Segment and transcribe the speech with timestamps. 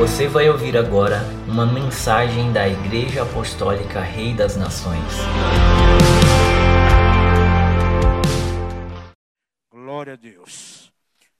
[0.00, 5.12] Você vai ouvir agora uma mensagem da Igreja Apostólica Rei das Nações.
[9.70, 10.90] Glória a Deus.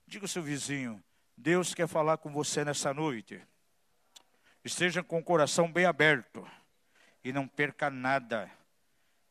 [0.06, 1.02] Diga ao seu vizinho:
[1.34, 3.40] Deus quer falar com você nessa noite.
[4.62, 6.46] Esteja com o coração bem aberto
[7.24, 8.50] e não perca nada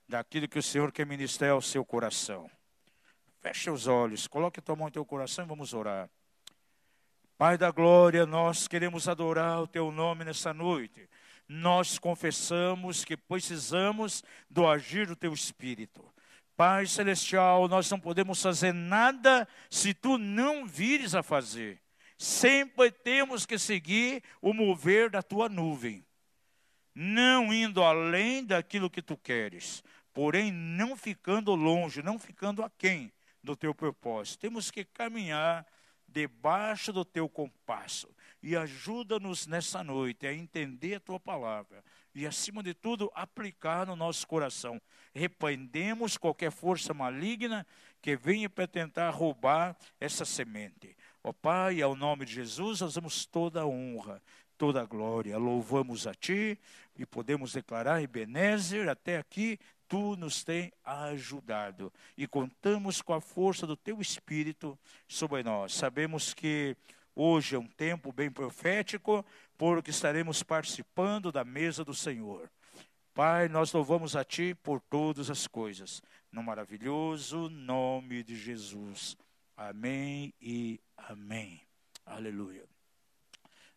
[0.08, 2.50] daquilo que o Senhor quer ministrar ao seu coração.
[3.42, 6.10] Feche os olhos, coloque a tua mão no teu coração e vamos orar.
[7.40, 11.10] Pai da glória, nós queremos adorar o teu nome nessa noite.
[11.48, 16.04] Nós confessamos que precisamos do agir do teu espírito.
[16.58, 21.82] Pai celestial, nós não podemos fazer nada se tu não vires a fazer.
[22.18, 26.06] Sempre temos que seguir o mover da tua nuvem,
[26.94, 29.82] não indo além daquilo que tu queres,
[30.14, 34.42] porém não ficando longe, não ficando aquém do teu propósito.
[34.42, 35.66] Temos que caminhar
[36.12, 38.10] debaixo do teu compasso.
[38.42, 41.84] E ajuda-nos nessa noite a entender a tua palavra
[42.16, 44.82] e, acima de tudo, aplicar no nosso coração.
[45.14, 47.66] Repreendemos qualquer força maligna
[48.02, 50.96] que venha para tentar roubar essa semente.
[51.24, 54.22] Ó Pai, ao nome de Jesus, nós damos toda a honra,
[54.58, 55.38] toda a glória.
[55.38, 56.58] Louvamos a Ti
[56.96, 63.66] e podemos declarar, Ebenezer, até aqui tu nos tem ajudado e contamos com a força
[63.66, 64.78] do teu Espírito
[65.08, 65.74] sobre nós.
[65.74, 66.78] Sabemos que
[67.16, 69.26] hoje é um tempo bem profético,
[69.58, 72.50] porque estaremos participando da mesa do Senhor.
[73.16, 79.18] Pai, nós louvamos a Ti por todas as coisas, no maravilhoso nome de Jesus.
[79.58, 81.62] Amém e amém.
[82.06, 82.64] Aleluia.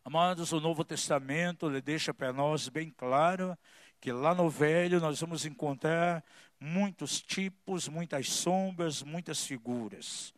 [0.05, 3.57] Amados, o Novo Testamento ele deixa para nós bem claro
[4.03, 6.25] que lá no Velho nós vamos encontrar
[6.59, 10.35] muitos tipos, muitas sombras, muitas figuras.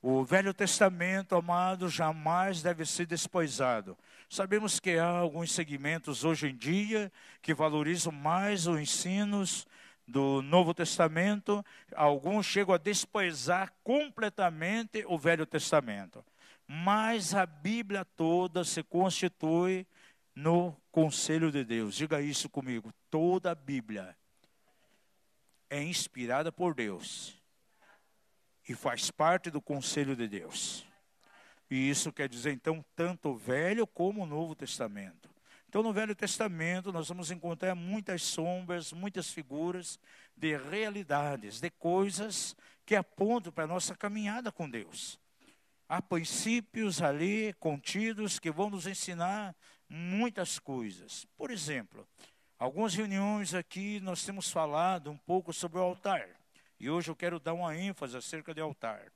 [0.00, 3.98] O Velho Testamento, amado, jamais deve ser despoisado.
[4.30, 7.12] Sabemos que há alguns segmentos hoje em dia
[7.42, 9.66] que valorizam mais os ensinos
[10.08, 11.62] do Novo Testamento,
[11.94, 16.24] alguns chegam a despoisar completamente o Velho Testamento.
[16.66, 19.86] Mas a Bíblia toda se constitui
[20.34, 21.96] no conselho de Deus.
[21.96, 22.94] Diga isso comigo.
[23.10, 24.16] Toda a Bíblia
[25.68, 27.34] é inspirada por Deus
[28.68, 30.86] e faz parte do conselho de Deus.
[31.68, 35.28] E isso quer dizer, então, tanto o Velho como o Novo Testamento.
[35.68, 39.98] Então, no Velho Testamento, nós vamos encontrar muitas sombras, muitas figuras
[40.36, 42.54] de realidades, de coisas
[42.86, 45.18] que apontam para a nossa caminhada com Deus.
[45.88, 49.56] Há princípios ali contidos que vão nos ensinar
[49.94, 51.24] muitas coisas.
[51.36, 52.06] Por exemplo,
[52.58, 56.28] algumas reuniões aqui nós temos falado um pouco sobre o altar.
[56.80, 59.12] E hoje eu quero dar uma ênfase acerca do altar.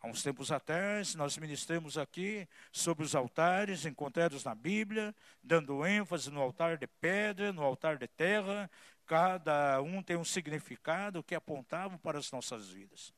[0.00, 6.30] Há uns tempos atrás, nós ministramos aqui sobre os altares encontrados na Bíblia, dando ênfase
[6.30, 8.70] no altar de pedra, no altar de terra.
[9.06, 13.12] Cada um tem um significado que apontava para as nossas vidas.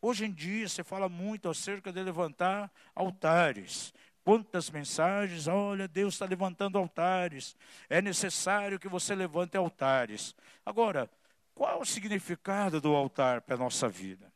[0.00, 3.92] Hoje em dia se fala muito acerca de levantar altares.
[4.30, 7.56] Quantas mensagens, olha, Deus está levantando altares,
[7.88, 10.36] é necessário que você levante altares.
[10.64, 11.10] Agora,
[11.52, 14.32] qual o significado do altar para a nossa vida?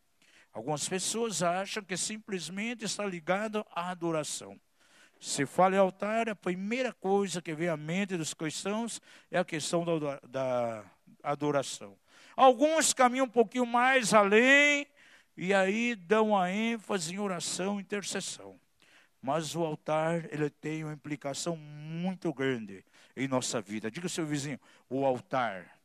[0.53, 4.61] Algumas pessoas acham que simplesmente está ligado à adoração.
[5.21, 9.01] Se fala em altar, a primeira coisa que vem à mente dos cristãos
[9.31, 10.85] é a questão da, da
[11.23, 11.97] adoração.
[12.35, 14.89] Alguns caminham um pouquinho mais além
[15.37, 18.59] e aí dão a ênfase em oração e intercessão.
[19.25, 22.85] Mas o altar, ele tem uma implicação muito grande
[23.17, 23.91] em nossa vida.
[23.91, 25.79] Diga ao seu vizinho, o altar,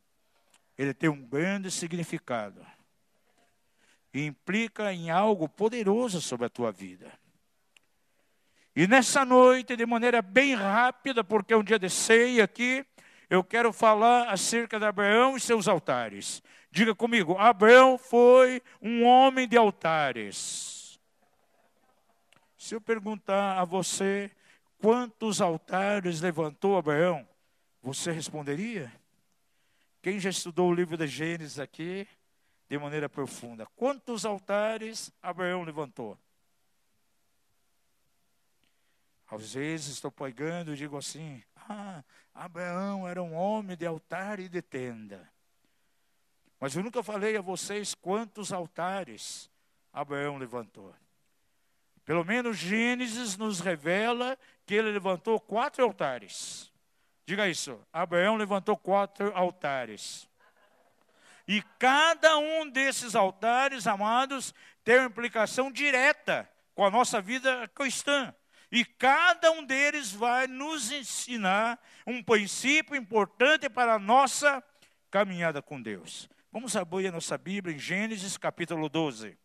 [0.76, 2.60] ele tem um grande significado.
[4.12, 7.10] E implica em algo poderoso sobre a tua vida.
[8.76, 12.84] E nessa noite, de maneira bem rápida, porque é um dia de ceia aqui,
[13.30, 16.42] eu quero falar acerca de Abraão e seus altares.
[16.70, 20.79] Diga comigo, Abraão foi um homem de altares.
[22.60, 24.30] Se eu perguntar a você
[24.76, 27.26] quantos altares levantou Abraão,
[27.80, 28.92] você responderia?
[30.02, 32.06] Quem já estudou o livro de Gênesis aqui,
[32.68, 36.18] de maneira profunda, quantos altares Abraão levantou?
[39.26, 42.04] Às vezes estou pregando e digo assim: ah,
[42.34, 45.26] Abraão era um homem de altar e de tenda.
[46.60, 49.50] Mas eu nunca falei a vocês quantos altares
[49.90, 50.94] Abraão levantou.
[52.10, 54.36] Pelo menos Gênesis nos revela
[54.66, 56.72] que ele levantou quatro altares.
[57.24, 57.80] Diga isso.
[57.92, 60.28] Abraão levantou quatro altares.
[61.46, 64.52] E cada um desses altares, amados,
[64.82, 68.34] tem uma implicação direta com a nossa vida cristã.
[68.72, 74.60] E cada um deles vai nos ensinar um princípio importante para a nossa
[75.12, 76.28] caminhada com Deus.
[76.50, 79.38] Vamos abrir a nossa Bíblia em Gênesis capítulo 12.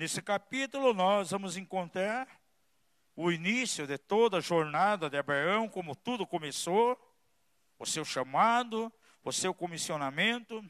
[0.00, 2.26] Nesse capítulo, nós vamos encontrar
[3.14, 6.98] o início de toda a jornada de Abraão, como tudo começou,
[7.78, 8.90] o seu chamado,
[9.22, 10.64] o seu comissionamento.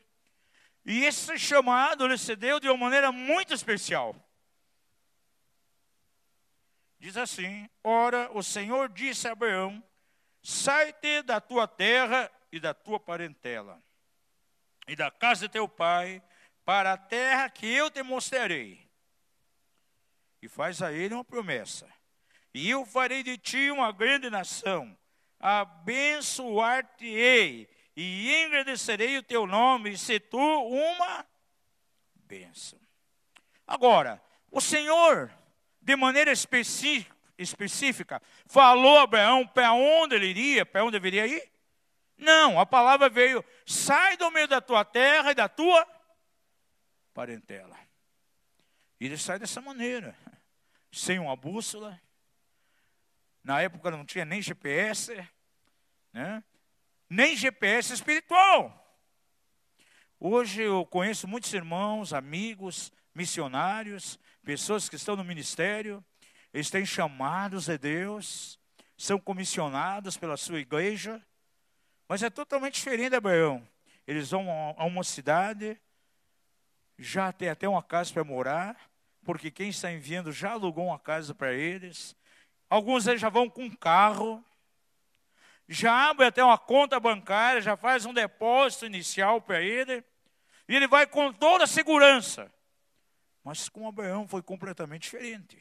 [0.84, 4.16] E esse chamado ele se deu de uma maneira muito especial.
[6.98, 9.80] Diz assim: Ora, o Senhor disse a Abraão:
[10.42, 13.80] Sai-te da tua terra e da tua parentela,
[14.88, 16.20] e da casa de teu pai,
[16.64, 18.89] para a terra que eu te mostrarei
[20.42, 21.88] e faz a ele uma promessa.
[22.52, 24.98] E eu farei de ti uma grande nação,
[25.38, 31.24] abençoar-te-ei e engrandecerei o teu nome, se tu uma
[32.14, 32.80] bênção.
[33.66, 35.30] Agora, o Senhor,
[35.80, 41.50] de maneira específica, específica falou a Abraão para onde ele iria, para onde deveria ir?
[42.16, 45.86] Não, a palavra veio: sai do meio da tua terra e da tua
[47.14, 47.78] parentela.
[49.00, 50.14] E ele sai dessa maneira
[50.92, 51.98] sem uma bússola.
[53.42, 55.26] Na época não tinha nem GPS,
[56.12, 56.44] né?
[57.08, 58.76] nem GPS espiritual.
[60.18, 66.04] Hoje eu conheço muitos irmãos, amigos, missionários, pessoas que estão no ministério,
[66.52, 68.58] eles têm chamados de Deus,
[68.98, 71.24] são comissionados pela sua igreja,
[72.06, 73.66] mas é totalmente diferente, Abraão.
[74.06, 75.80] Eles vão a uma cidade,
[76.98, 78.89] já tem até uma casa para morar,
[79.24, 82.16] porque quem está enviando já alugou uma casa para eles.
[82.68, 84.44] Alguns já vão com carro,
[85.68, 90.04] já abre até uma conta bancária, já faz um depósito inicial para ele,
[90.68, 92.52] e ele vai com toda a segurança.
[93.42, 95.58] Mas com Abraão foi completamente diferente.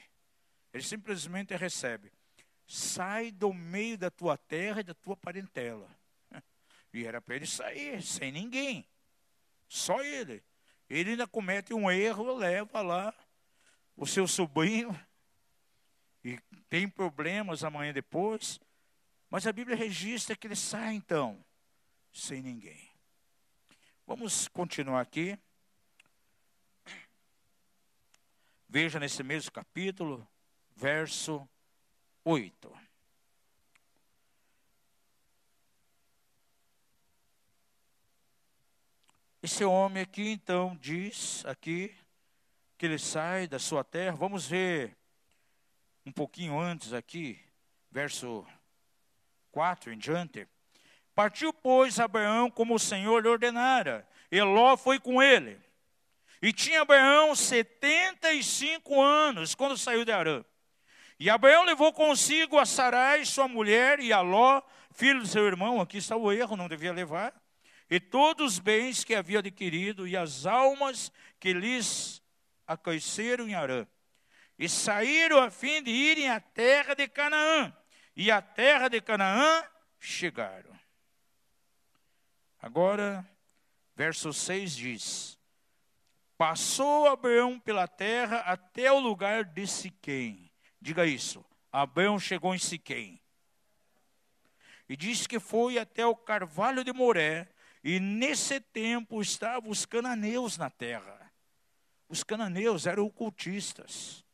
[0.74, 2.12] Ele simplesmente recebe:
[2.68, 5.90] sai do meio da tua terra e da tua parentela.
[6.92, 8.84] E era para ele sair, sem ninguém,
[9.68, 10.44] só ele.
[10.90, 13.14] Ele ainda comete um erro, leva lá
[14.00, 14.98] o seu sobrinho
[16.24, 18.58] e tem problemas amanhã depois,
[19.30, 21.44] mas a Bíblia registra que ele sai então
[22.12, 22.90] sem ninguém.
[24.08, 25.38] Vamos continuar aqui.
[28.70, 30.26] Veja nesse mesmo capítulo,
[30.76, 31.48] verso
[32.24, 32.80] 8.
[39.44, 41.99] Esse homem aqui então diz aqui
[42.80, 44.16] que ele sai da sua terra.
[44.16, 44.96] Vamos ver
[46.06, 47.38] um pouquinho antes aqui,
[47.92, 48.48] verso
[49.52, 50.48] 4 em diante.
[51.14, 55.60] Partiu, pois, Abraão como o Senhor lhe ordenara, e Ló foi com ele.
[56.42, 60.46] E tinha Abraão 75 anos quando saiu de Arã.
[61.20, 64.62] E Abraão levou consigo a Sarai, sua mulher, e a Ló,
[64.94, 67.34] filho do seu irmão, aqui está o erro, não devia levar,
[67.90, 71.12] e todos os bens que havia adquirido, e as almas
[71.42, 72.19] que lhes
[72.70, 73.88] aqueceram em Arã.
[74.58, 77.76] E saíram a fim de irem à terra de Canaã.
[78.16, 79.64] E à terra de Canaã
[80.00, 80.78] chegaram.
[82.62, 83.28] Agora,
[83.96, 85.40] verso 6 diz:
[86.38, 90.52] Passou Abraão pela terra até o lugar de Siquém.
[90.80, 91.44] Diga isso.
[91.72, 93.22] Abraão chegou em Siquém.
[94.88, 97.48] E disse que foi até o carvalho de Moré,
[97.84, 101.19] e nesse tempo estavam os cananeus na terra.
[102.10, 104.26] Os cananeus eram ocultistas.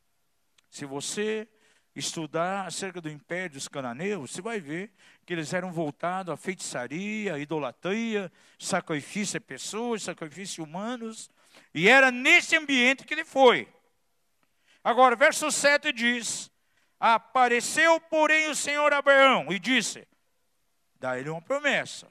[0.71, 1.47] Se você
[1.93, 4.91] estudar acerca do império dos cananeus, você vai ver
[5.25, 11.29] que eles eram voltados à feitiçaria, à idolatria, sacrifício a pessoas, sacrifício humanos.
[11.73, 13.67] E era nesse ambiente que ele foi.
[14.83, 16.49] Agora, verso 7 diz:
[16.99, 20.07] Apareceu, porém, o Senhor Abraão e disse:
[20.99, 22.07] Dá ele uma promessa.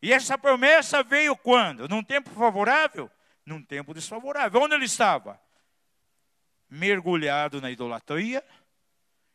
[0.00, 1.88] E essa promessa veio quando?
[1.88, 3.10] Num tempo favorável?
[3.48, 4.60] Num tempo desfavorável.
[4.60, 5.40] Onde ele estava?
[6.68, 8.44] Mergulhado na idolatria,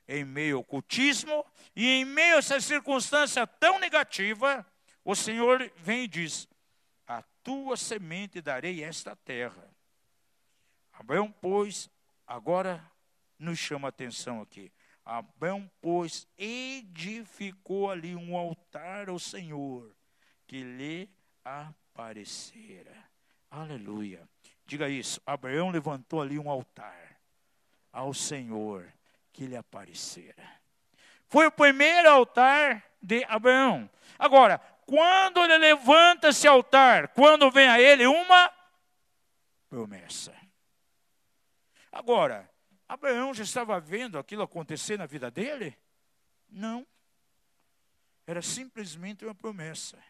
[0.08, 4.66] em meio ao cultismo, e em meio a essa circunstância tão negativa,
[5.04, 6.48] o Senhor vem e diz:
[7.08, 9.74] A tua semente darei esta terra.
[10.94, 11.90] Abraão, pois,
[12.28, 12.84] agora
[13.40, 14.72] nos chama a atenção aqui.
[15.04, 19.94] Abraão, pois, edificou ali um altar ao Senhor,
[20.46, 21.10] que lhe
[21.44, 23.13] aparecera.
[23.54, 24.28] Aleluia.
[24.66, 25.22] Diga isso.
[25.28, 27.20] Abraão levantou ali um altar
[27.92, 28.92] ao Senhor
[29.32, 30.44] que lhe aparecera.
[31.28, 33.88] Foi o primeiro altar de Abraão.
[34.18, 34.58] Agora,
[34.88, 38.52] quando ele levanta esse altar, quando vem a ele uma
[39.70, 40.36] promessa.
[41.92, 42.50] Agora,
[42.88, 45.78] Abraão já estava vendo aquilo acontecer na vida dele?
[46.50, 46.88] Não.
[48.26, 50.04] Era simplesmente uma promessa.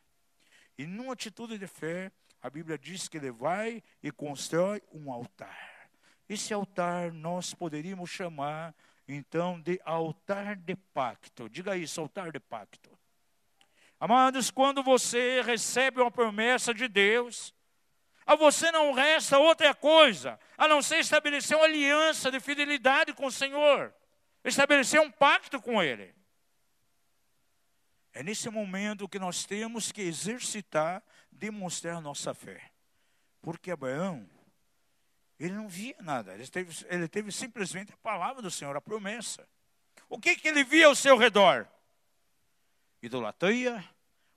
[0.78, 2.10] E numa atitude de fé,
[2.44, 5.90] a Bíblia diz que ele vai e constrói um altar.
[6.28, 8.76] Esse altar nós poderíamos chamar
[9.08, 11.48] então de altar de pacto.
[11.48, 12.92] Diga isso, altar de pacto.
[13.98, 17.56] Amados, quando você recebe uma promessa de Deus,
[18.26, 23.28] a você não resta outra coisa a não ser estabelecer uma aliança de fidelidade com
[23.28, 23.94] o Senhor,
[24.44, 26.14] estabelecer um pacto com Ele.
[28.14, 31.02] É nesse momento que nós temos que exercitar,
[31.34, 32.72] demonstrar nossa fé.
[33.42, 34.28] Porque Abraão,
[35.40, 39.48] ele não via nada, ele teve, ele teve simplesmente a palavra do Senhor, a promessa.
[40.10, 41.68] O que, que ele via ao seu redor?
[43.02, 43.84] Idolatria,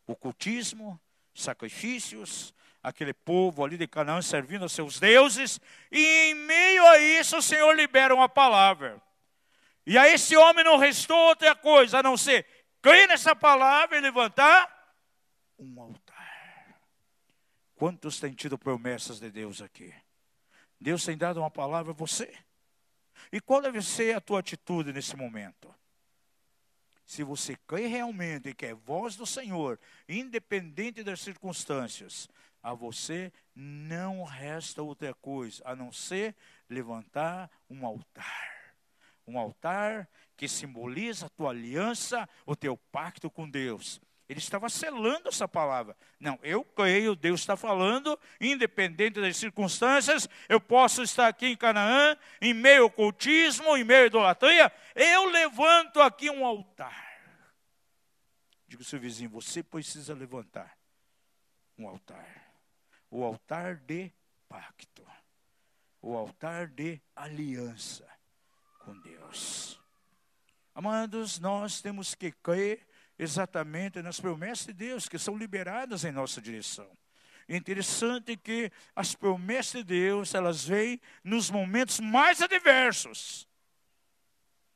[0.06, 1.00] ocultismo,
[1.34, 5.60] sacrifícios, aquele povo ali de Canaã servindo a seus deuses,
[5.90, 9.00] e em meio a isso o Senhor libera uma palavra.
[9.84, 12.46] E a esse homem não restou outra coisa a não ser
[12.80, 14.94] crer nessa palavra e levantar
[15.58, 16.05] um altar.
[17.76, 19.94] Quantos têm tido promessas de Deus aqui?
[20.80, 22.34] Deus tem dado uma palavra a você.
[23.30, 25.72] E qual deve ser a tua atitude nesse momento?
[27.04, 29.78] Se você crê realmente que é voz do Senhor,
[30.08, 32.28] independente das circunstâncias,
[32.62, 36.34] a você não resta outra coisa a não ser
[36.68, 38.74] levantar um altar.
[39.26, 44.00] Um altar que simboliza a tua aliança, o teu pacto com Deus.
[44.28, 45.96] Ele estava selando essa palavra.
[46.18, 52.16] Não, eu creio, Deus está falando, independente das circunstâncias, eu posso estar aqui em Canaã,
[52.40, 57.06] em meio ao cultismo, em meio à idolatria, eu levanto aqui um altar.
[58.66, 60.76] Digo ao seu vizinho, você precisa levantar
[61.78, 62.46] um altar
[63.10, 64.12] o altar de
[64.48, 65.06] pacto,
[66.02, 68.06] o altar de aliança
[68.80, 69.80] com Deus.
[70.74, 72.86] Amados, nós temos que crer
[73.18, 76.90] exatamente nas promessas de Deus que são liberadas em nossa direção.
[77.48, 83.48] Interessante que as promessas de Deus, elas vêm nos momentos mais adversos.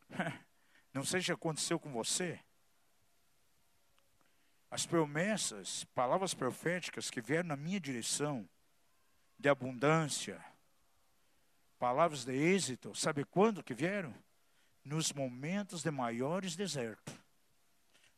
[0.95, 2.41] Não sei se aconteceu com você.
[4.71, 8.49] As promessas, palavras proféticas que vieram na minha direção,
[9.37, 10.45] de abundância,
[11.79, 14.15] palavras de êxito, sabe quando que vieram?
[14.85, 17.15] Nos momentos de maiores desertos,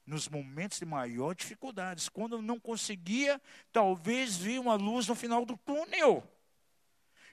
[0.06, 3.40] nos momentos de maior dificuldades, quando não conseguia,
[3.72, 6.22] talvez, ver uma luz no final do túnel.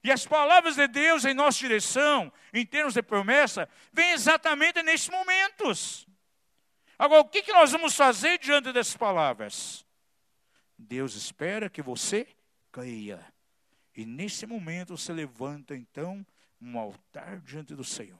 [0.03, 5.09] E as palavras de Deus em nossa direção, em termos de promessa, vêm exatamente nesses
[5.09, 6.07] momentos.
[6.97, 9.85] Agora, o que, que nós vamos fazer diante dessas palavras?
[10.77, 12.27] Deus espera que você
[12.71, 13.25] creia.
[13.95, 16.25] E nesse momento você levanta então
[16.61, 18.19] um altar diante do Senhor.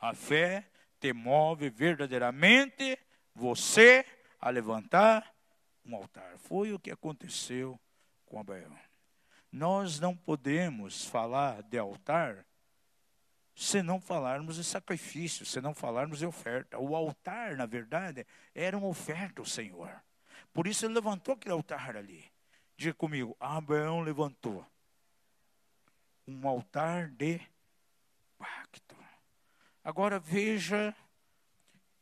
[0.00, 0.68] A fé
[1.00, 2.98] te move verdadeiramente
[3.34, 4.04] você
[4.40, 5.34] a levantar
[5.84, 6.36] um altar.
[6.38, 7.78] Foi o que aconteceu
[8.24, 8.76] com Abraão.
[9.50, 12.44] Nós não podemos falar de altar
[13.54, 16.78] se não falarmos de sacrifício, se não falarmos de oferta.
[16.78, 19.90] O altar, na verdade, era uma oferta ao Senhor.
[20.52, 22.24] Por isso ele levantou aquele altar ali.
[22.76, 24.66] Diga comigo, Abraão levantou
[26.26, 27.40] um altar de
[28.36, 29.05] pacto.
[29.86, 30.92] Agora veja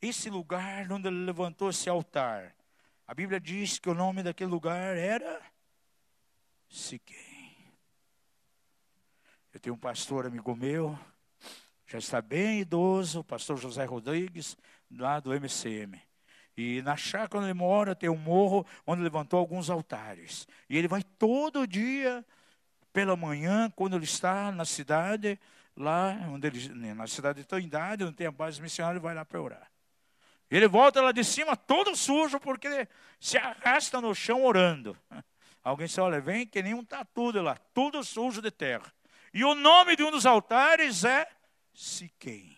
[0.01, 2.55] esse lugar onde ele levantou esse altar.
[3.05, 5.39] A Bíblia diz que o nome daquele lugar era
[6.67, 7.75] Siquém.
[9.53, 10.97] Eu tenho um pastor amigo meu,
[11.85, 14.57] já está bem idoso, o pastor José Rodrigues,
[14.89, 16.01] lá do MCM.
[16.57, 20.47] E na chácara onde ele mora tem um morro onde levantou alguns altares.
[20.67, 22.25] E ele vai todo dia,
[22.91, 25.39] pela manhã, quando ele está na cidade,
[25.75, 29.25] lá onde ele, né, na cidade de Trindade, onde tem a base missionária, vai lá
[29.25, 29.71] para orar.
[30.49, 32.87] Ele volta lá de cima todo sujo, porque
[33.19, 34.97] se arrasta no chão orando.
[35.63, 38.93] Alguém disse, olha, vem que nem um tatu lá, tudo sujo de terra.
[39.33, 41.27] E o nome de um dos altares é
[41.73, 42.57] Siquém.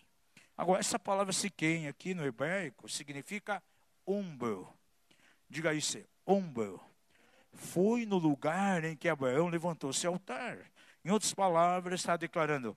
[0.56, 3.62] Agora, essa palavra Siquém aqui no hebraico significa
[4.06, 4.72] ombro.
[5.48, 6.80] Diga isso, ombro.
[7.52, 10.58] Foi no lugar em que Abraão levantou seu altar.
[11.04, 12.76] Em outras palavras, está declarando: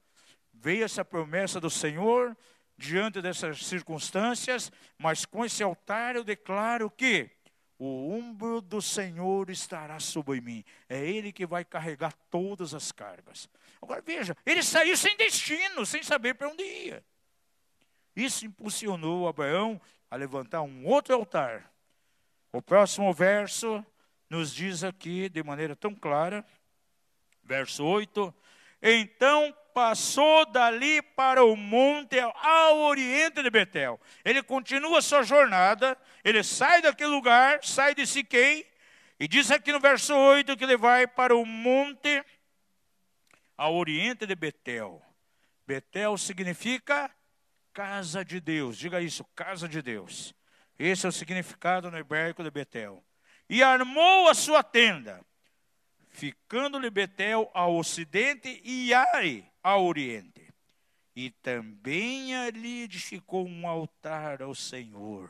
[0.62, 2.38] veio essa promessa do Senhor
[2.78, 7.30] diante dessas circunstâncias, mas com esse altar eu declaro que
[7.80, 10.64] o ombro do Senhor estará sobre mim.
[10.88, 13.50] É Ele que vai carregar todas as cargas.
[13.82, 17.04] Agora veja, ele saiu sem destino, sem saber para onde ia.
[18.16, 21.72] Isso impulsionou Abraão a levantar um outro altar.
[22.54, 23.84] O próximo verso
[24.30, 26.46] nos diz aqui de maneira tão clara,
[27.44, 28.32] verso 8:
[28.80, 34.00] Então passou dali para o monte ao oriente de Betel.
[34.24, 38.66] Ele continua sua jornada, ele sai daquele lugar, sai de Siquém,
[39.20, 42.24] e diz aqui no verso 8 que ele vai para o monte
[43.56, 45.02] ao oriente de Betel.
[45.68, 47.10] Betel significa
[47.72, 48.78] casa de Deus.
[48.78, 50.34] Diga isso, casa de Deus.
[50.78, 53.04] Esse é o significado no hebraico de Betel.
[53.48, 55.24] E armou a sua tenda,
[56.10, 60.54] ficando-lhe Betel ao ocidente e Ai ao oriente.
[61.16, 65.30] E também ali edificou um altar ao Senhor.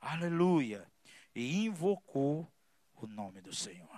[0.00, 0.86] Aleluia.
[1.34, 2.50] E invocou
[2.94, 3.88] o nome do Senhor.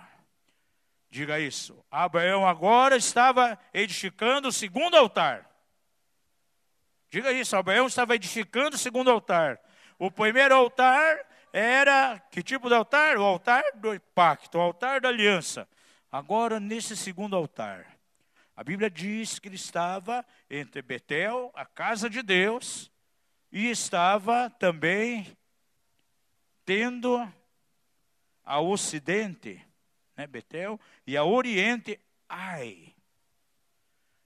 [1.09, 1.83] Diga isso.
[1.91, 5.49] Abraão agora estava edificando o segundo altar.
[7.09, 7.55] Diga isso.
[7.57, 9.59] Abraão estava edificando o segundo altar.
[9.99, 11.19] O primeiro altar
[11.51, 13.17] era que tipo de altar?
[13.17, 15.67] O altar do pacto, o altar da aliança.
[16.09, 17.90] Agora, nesse segundo altar,
[18.61, 22.91] a Bíblia diz que ele estava entre Betel, a casa de Deus,
[23.51, 25.35] e estava também
[26.63, 27.17] tendo
[28.43, 29.59] a ocidente
[30.15, 31.99] né, Betel, e a oriente,
[32.29, 32.93] Ai.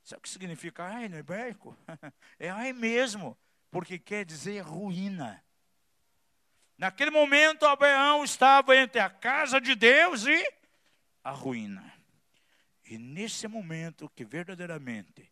[0.03, 1.73] Sabe o que significa Ai no hebraico?
[2.37, 3.37] É Ai mesmo,
[3.71, 5.41] porque quer dizer ruína.
[6.77, 10.45] Naquele momento, Abraão estava entre a casa de Deus e
[11.23, 11.94] a ruína.
[12.85, 15.31] E nesse momento que verdadeiramente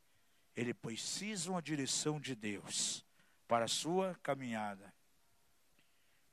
[0.56, 3.06] ele precisa uma direção de Deus
[3.48, 4.94] para a sua caminhada.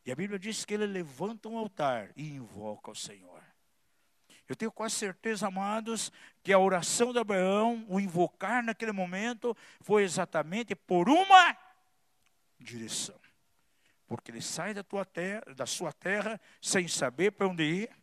[0.05, 3.43] E a Bíblia diz que ele levanta um altar e invoca o Senhor.
[4.49, 6.11] Eu tenho quase certeza, amados,
[6.43, 11.57] que a oração de Abraão, o invocar naquele momento, foi exatamente por uma
[12.59, 13.15] direção.
[14.09, 18.00] Porque ele sai da, tua terra, da sua terra sem saber para onde ir.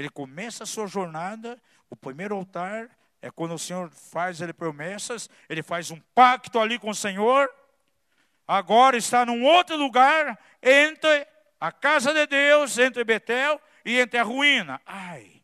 [0.00, 1.60] Ele começa a sua jornada.
[1.90, 2.88] O primeiro altar
[3.20, 7.50] é quando o Senhor faz ele promessas, ele faz um pacto ali com o Senhor.
[8.48, 11.26] Agora está num outro lugar, entre
[11.60, 14.80] a casa de Deus, entre Betel e entre a ruína.
[14.86, 15.42] Ai!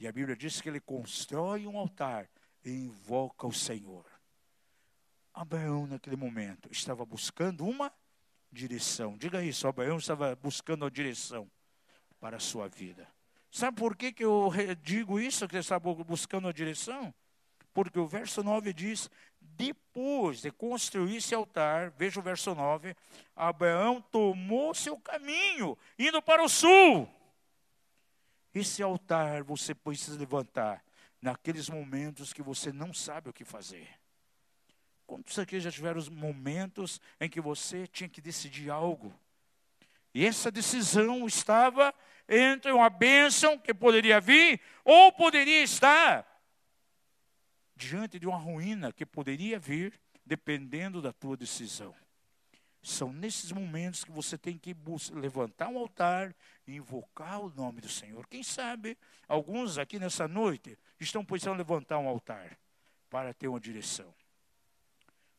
[0.00, 2.28] E a Bíblia diz que ele constrói um altar
[2.64, 4.04] e invoca o Senhor.
[5.32, 7.92] Abraão, naquele momento, estava buscando uma
[8.50, 9.16] direção.
[9.16, 11.48] Diga isso, Abraão estava buscando uma direção
[12.18, 13.13] para a sua vida.
[13.54, 14.50] Sabe por que, que eu
[14.82, 17.14] digo isso, que estava buscando uma direção?
[17.72, 19.08] Porque o verso 9 diz:
[19.40, 22.96] depois de construir esse altar, veja o verso 9,
[23.36, 27.08] Abraão tomou seu caminho, indo para o sul.
[28.52, 30.84] Esse altar você precisa levantar
[31.22, 33.88] naqueles momentos que você não sabe o que fazer.
[35.06, 39.14] Quantos aqui já tiveram os momentos em que você tinha que decidir algo?
[40.12, 41.94] E essa decisão estava
[42.28, 46.26] entre uma bênção que poderia vir, ou poderia estar
[47.76, 51.94] diante de uma ruína que poderia vir, dependendo da tua decisão.
[52.82, 54.76] São nesses momentos que você tem que
[55.12, 56.34] levantar um altar
[56.66, 58.26] e invocar o nome do Senhor.
[58.26, 62.58] Quem sabe alguns aqui nessa noite estão precisando levantar um altar
[63.08, 64.14] para ter uma direção.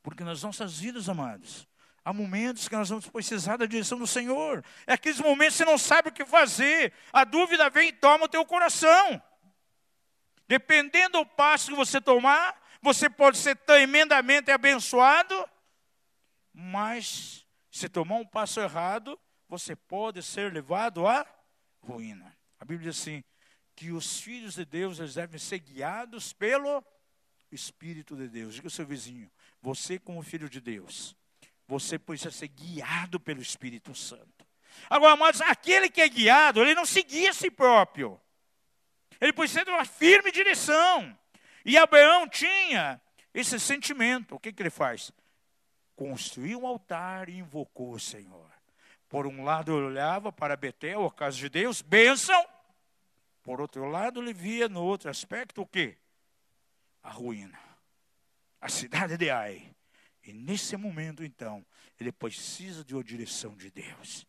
[0.01, 1.67] Porque nas nossas vidas, amados,
[2.05, 4.63] há momentos que nós vamos precisar da direção do Senhor.
[4.87, 6.93] É aqueles momentos que você não sabe o que fazer.
[7.11, 9.21] A dúvida vem e toma o teu coração.
[10.47, 15.49] Dependendo do passo que você tomar, você pode ser tremendamente abençoado
[16.57, 21.27] mas se tomar um passo errado, você pode ser levado à
[21.81, 22.33] ruína.
[22.57, 23.21] A Bíblia diz assim:
[23.75, 26.81] que os filhos de Deus eles devem ser guiados pelo
[27.51, 28.55] Espírito de Deus.
[28.55, 29.29] Diga ao seu vizinho:
[29.61, 31.13] você, como filho de Deus,
[31.67, 34.45] você precisa ser guiado pelo Espírito Santo.
[34.89, 38.19] Agora, amados, aquele que é guiado, ele não se guia a si próprio.
[39.19, 41.17] Ele precisa de uma firme direção.
[41.63, 43.01] E Abraão tinha
[43.33, 44.35] esse sentimento.
[44.35, 45.11] O que, que ele faz?
[45.95, 48.51] construiu um altar e invocou o Senhor.
[49.07, 52.45] Por um lado ele olhava para Betel, a casa de Deus, bênção.
[53.41, 55.97] Por outro lado ele via no outro aspecto o quê?
[57.01, 57.59] A ruína.
[58.59, 59.74] A cidade de Ai.
[60.25, 61.63] E nesse momento então,
[61.99, 64.25] ele precisa de uma direção de Deus.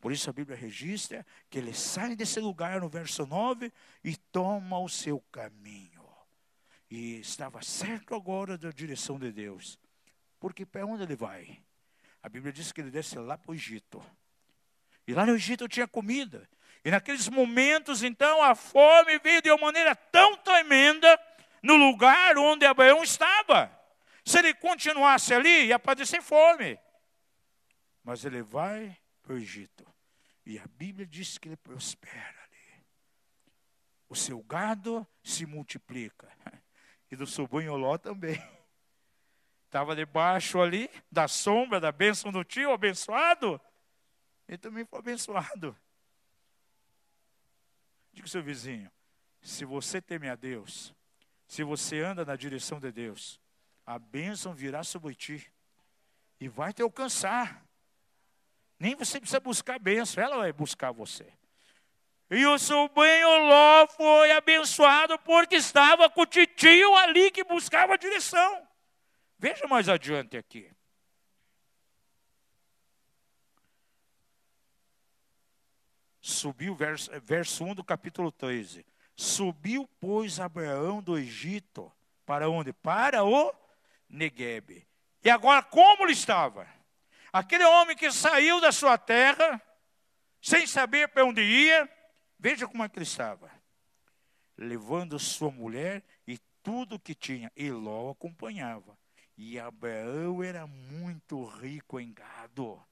[0.00, 3.72] Por isso a Bíblia registra que ele sai desse lugar no verso 9
[4.04, 6.04] e toma o seu caminho.
[6.90, 9.78] E estava certo agora da direção de Deus.
[10.38, 11.60] Porque para onde ele vai?
[12.22, 14.04] A Bíblia diz que ele desce lá para o Egito.
[15.06, 16.48] E lá no Egito tinha comida.
[16.84, 21.18] E naqueles momentos, então, a fome veio de uma maneira tão tremenda
[21.62, 23.70] no lugar onde Abraão estava.
[24.26, 26.76] Se ele continuasse ali, ia padecer fome.
[28.02, 29.86] Mas ele vai para o Egito.
[30.44, 32.84] E a Bíblia diz que ele prospera ali.
[34.08, 36.28] O seu gado se multiplica.
[37.08, 38.34] E do sobrinho Ló também.
[39.66, 43.60] Estava debaixo ali da sombra da bênção do tio, abençoado.
[44.48, 45.78] Ele também foi abençoado.
[48.12, 48.90] Diga seu vizinho:
[49.40, 50.92] se você teme a Deus,
[51.46, 53.40] se você anda na direção de Deus,
[53.86, 55.50] a bênção virá sobre ti
[56.40, 57.64] e vai te alcançar.
[58.78, 61.32] Nem você precisa buscar bênção, ela vai buscar você.
[62.28, 67.96] E o sobrinho Ló foi abençoado porque estava com o titio ali que buscava a
[67.96, 68.66] direção.
[69.38, 70.68] Veja mais adiante aqui.
[76.20, 78.84] Subiu, verso, verso 1 do capítulo 13.
[79.14, 81.92] Subiu, pois, Abraão do Egito.
[82.26, 82.72] Para onde?
[82.72, 83.54] Para o
[84.08, 84.86] Neguebe.
[85.22, 86.66] E agora, como ele estava?
[87.32, 89.60] Aquele homem que saiu da sua terra,
[90.40, 91.88] sem saber para onde ia,
[92.38, 93.50] veja como é que ele estava.
[94.56, 98.96] Levando sua mulher e tudo que tinha, e Ló acompanhava.
[99.36, 102.82] E Abraão era muito rico em gado.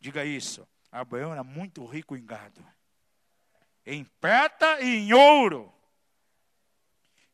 [0.00, 0.66] Diga isso.
[0.90, 2.64] Abraão era muito rico em gado
[3.86, 5.72] em prata e em ouro.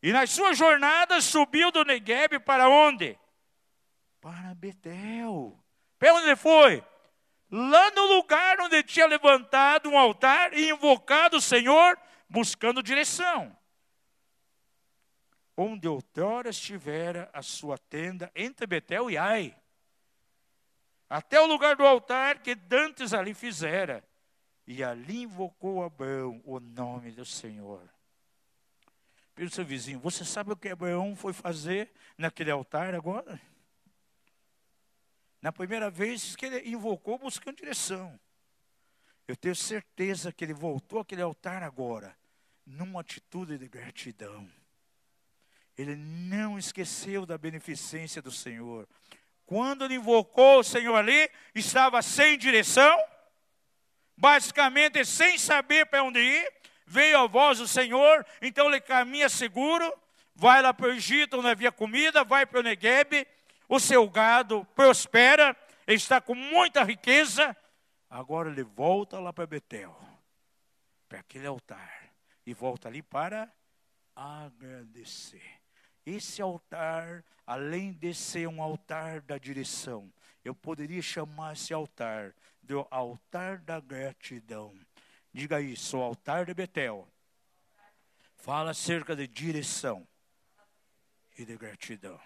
[0.03, 3.17] E nas suas jornadas subiu do Negueb para onde?
[4.19, 5.57] Para Betel.
[5.97, 6.83] Para onde ele foi?
[7.49, 13.57] Lá no lugar onde tinha levantado um altar e invocado o Senhor, buscando direção.
[15.55, 19.55] Onde outrora estivera a sua tenda entre Betel e Ai.
[21.09, 24.03] Até o lugar do altar que Dantes ali fizera
[24.67, 27.92] e ali invocou Abraão o nome do Senhor.
[29.35, 33.41] Pelo seu vizinho, você sabe o que Abraão foi fazer naquele altar agora?
[35.41, 38.19] Na primeira vez que ele invocou buscando direção.
[39.27, 42.15] Eu tenho certeza que ele voltou àquele altar agora,
[42.65, 44.49] numa atitude de gratidão.
[45.77, 48.87] Ele não esqueceu da beneficência do Senhor.
[49.45, 52.97] Quando ele invocou o Senhor ali, estava sem direção,
[54.15, 56.53] basicamente sem saber para onde ir,
[56.85, 59.93] veio a voz do Senhor, então ele caminha seguro,
[60.35, 63.27] vai lá para o Egito onde havia comida, vai para o Negueb,
[63.67, 65.55] o seu gado prospera,
[65.87, 67.55] está com muita riqueza,
[68.09, 69.95] agora ele volta lá para Betel,
[71.07, 72.11] para aquele altar,
[72.45, 73.51] e volta ali para
[74.15, 75.43] agradecer.
[76.05, 80.11] Esse altar, além de ser um altar da direção,
[80.43, 84.77] eu poderia chamar esse altar do altar da gratidão.
[85.33, 87.07] Diga isso, o altar de Betel.
[88.35, 90.07] Fala acerca de direção
[91.37, 92.19] e de gratidão.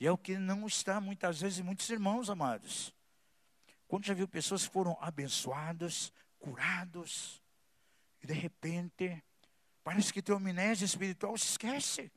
[0.00, 2.94] E é o que não está muitas vezes em muitos irmãos, amados.
[3.86, 7.42] Quando já viu pessoas que foram abençoadas, curados,
[8.22, 9.22] e de repente,
[9.82, 12.10] parece que tem amnésia espiritual, se esquece.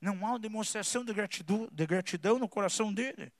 [0.00, 3.32] Não há uma demonstração de gratidão, de gratidão no coração dele.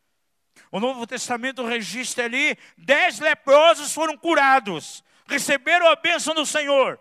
[0.70, 7.00] O Novo Testamento registra ali: dez leprosos foram curados, receberam a bênção do Senhor.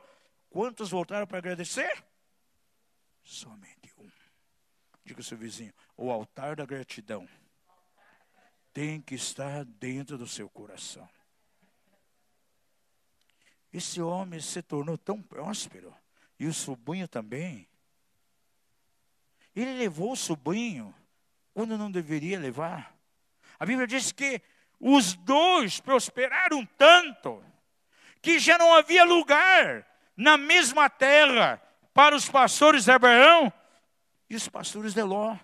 [0.50, 2.04] Quantos voltaram para agradecer?
[3.24, 4.10] Somente um.
[5.04, 7.28] Diga ao seu vizinho: o altar da gratidão
[8.74, 11.08] tem que estar dentro do seu coração.
[13.72, 15.96] Esse homem se tornou tão próspero,
[16.40, 17.68] e o sobrinho também.
[19.56, 20.94] Ele levou o sobrinho
[21.54, 22.96] quando não deveria levar.
[23.60, 24.42] A Bíblia diz que
[24.80, 27.44] os dois prosperaram tanto
[28.24, 31.62] que já não havia lugar na mesma terra
[31.94, 33.52] para os pastores de Abraão
[34.30, 35.38] e os pastores de Ló.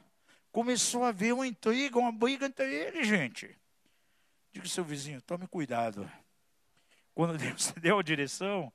[0.49, 3.53] Começou a haver uma intriga, uma briga entre eles, gente.
[4.53, 6.09] Diga ao seu vizinho, tome cuidado.
[7.13, 8.71] Quando Deus te deu a direção,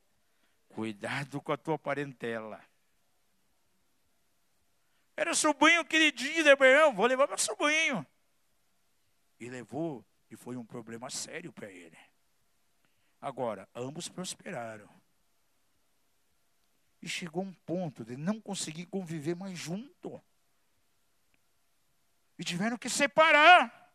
[0.68, 2.60] cuidado com a tua parentela.
[5.16, 8.06] Era o sobrinho queridinho de Abraão, vou levar meu sobrinho.
[9.40, 11.96] E levou, e foi um problema sério para ele.
[13.24, 14.86] Agora, ambos prosperaram.
[17.00, 20.22] E chegou um ponto de não conseguir conviver mais junto.
[22.38, 23.90] E tiveram que separar.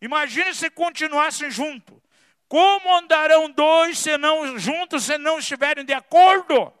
[0.00, 1.96] Imagine se continuassem juntos.
[2.48, 6.72] Como andarão dois se não juntos se não estiverem de acordo?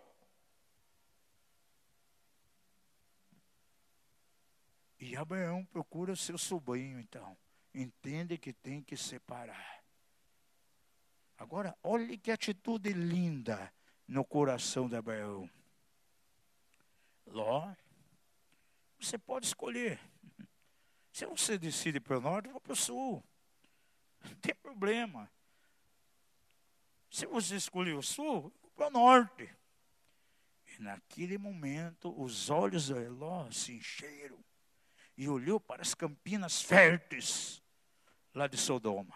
[4.98, 7.36] E Abraão procura seu sobrinho, então
[7.72, 9.83] entende que tem que separar.
[11.44, 13.70] Agora, olhe que atitude linda
[14.08, 15.48] no coração de Abraão.
[17.26, 17.70] Ló,
[18.98, 20.00] você pode escolher.
[21.12, 23.22] Se você decide para o norte, vou para o sul.
[24.24, 25.30] Não tem problema.
[27.10, 29.54] Se você escolher o sul, vou para o norte.
[30.66, 34.42] E naquele momento, os olhos de Eló se encheram
[35.14, 37.62] e olhou para as campinas férteis
[38.34, 39.14] lá de Sodoma,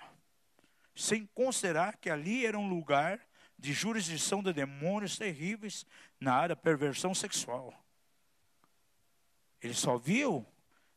[0.99, 3.21] sem considerar que ali era um lugar
[3.57, 5.87] de jurisdição de demônios terríveis
[6.19, 7.73] na área da perversão sexual.
[9.63, 10.45] Ele só viu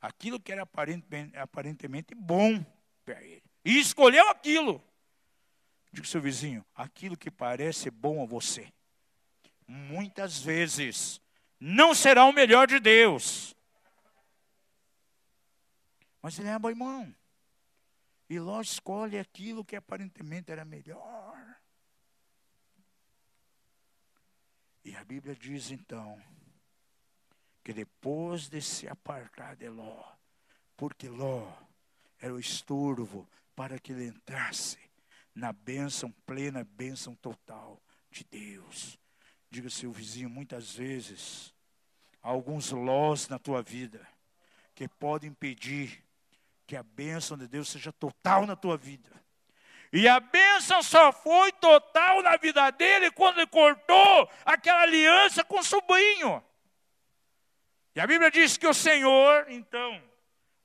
[0.01, 2.65] aquilo que era aparentemente, bom
[3.05, 3.43] para ele.
[3.63, 4.83] E escolheu aquilo.
[5.91, 8.73] Diga seu vizinho, aquilo que parece bom a você,
[9.67, 11.21] muitas vezes
[11.59, 13.55] não será o melhor de Deus.
[16.23, 17.13] Mas ele é bom irmão.
[18.31, 21.37] E Ló escolhe aquilo que aparentemente era melhor.
[24.85, 26.17] E a Bíblia diz então
[27.61, 30.01] que depois de se apartar de Ló,
[30.77, 31.45] porque Ló
[32.19, 34.79] era o estorvo para que ele entrasse
[35.35, 38.97] na bênção plena, bênção total de Deus.
[39.49, 41.53] Diga seu vizinho, muitas vezes,
[42.23, 44.07] há alguns lós na tua vida
[44.73, 46.01] que podem impedir
[46.71, 49.11] que a bênção de Deus seja total na tua vida.
[49.91, 55.59] E a bênção só foi total na vida dele quando ele cortou aquela aliança com
[55.59, 56.41] o sobrinho.
[57.93, 60.01] E a Bíblia diz que o Senhor, então,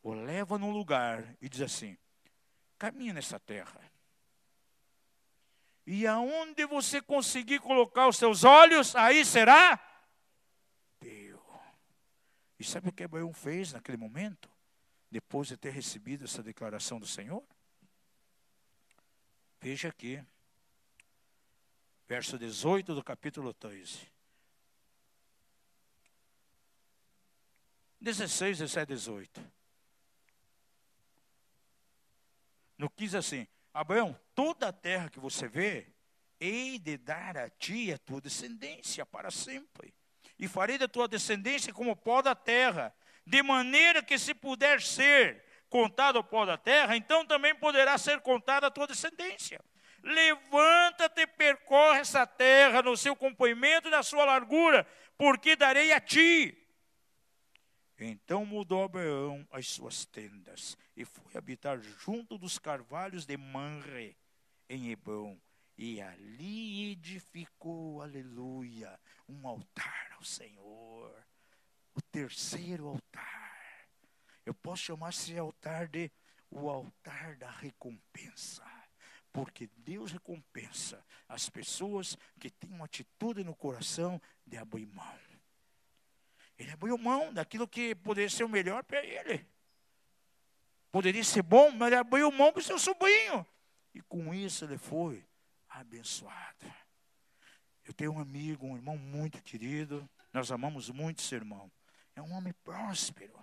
[0.00, 1.98] o leva num lugar e diz assim:
[2.78, 3.80] caminha nessa terra.
[5.84, 9.76] E aonde você conseguir colocar os seus olhos, aí será
[11.00, 11.42] teu.
[12.60, 14.55] E sabe o que Abraão fez naquele momento?
[15.10, 17.42] Depois de ter recebido essa declaração do Senhor?
[19.60, 20.22] Veja aqui,
[22.06, 24.06] verso 18 do capítulo 13.
[28.00, 29.52] 16, 17, 18.
[32.78, 35.86] No 15 assim, Abraão, toda a terra que você vê,
[36.38, 39.94] hei de dar a ti a tua descendência para sempre.
[40.38, 42.94] E farei da tua descendência como pó da terra,
[43.26, 48.20] de maneira que se puder ser contado o pó da terra, então também poderá ser
[48.20, 49.60] contada a tua descendência.
[50.02, 54.86] Levanta-te e percorre essa terra no seu comprimento e na sua largura,
[55.18, 56.66] porque darei a ti
[57.98, 64.16] então mudou Abraão as suas tendas e foi habitar junto dos carvalhos de Manre,
[64.68, 65.38] em Hebron.
[65.78, 71.14] E ali edificou, aleluia, um altar ao Senhor.
[72.16, 73.90] Terceiro altar.
[74.46, 76.10] Eu posso chamar esse altar de
[76.50, 78.64] o altar da recompensa.
[79.30, 85.18] Porque Deus recompensa as pessoas que têm uma atitude no coração de abrir mão.
[86.58, 89.46] Ele abriu mão daquilo que poderia ser o melhor para ele.
[90.90, 93.46] Poderia ser bom, mas ele abriu mão para o seu sobrinho.
[93.92, 95.22] E com isso ele foi
[95.68, 96.64] abençoado.
[97.84, 100.08] Eu tenho um amigo, um irmão muito querido.
[100.32, 101.70] Nós amamos muito esse irmão.
[102.16, 103.38] É um homem próspero.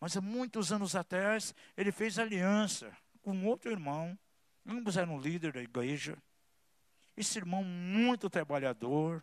[0.00, 4.18] Mas há muitos anos atrás, ele fez aliança com outro irmão.
[4.66, 6.16] Ambos eram líder da igreja.
[7.16, 9.22] Esse irmão muito trabalhador,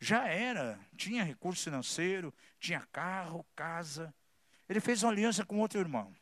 [0.00, 4.14] já era, tinha recurso financeiro, tinha carro, casa.
[4.68, 6.14] Ele fez uma aliança com outro irmão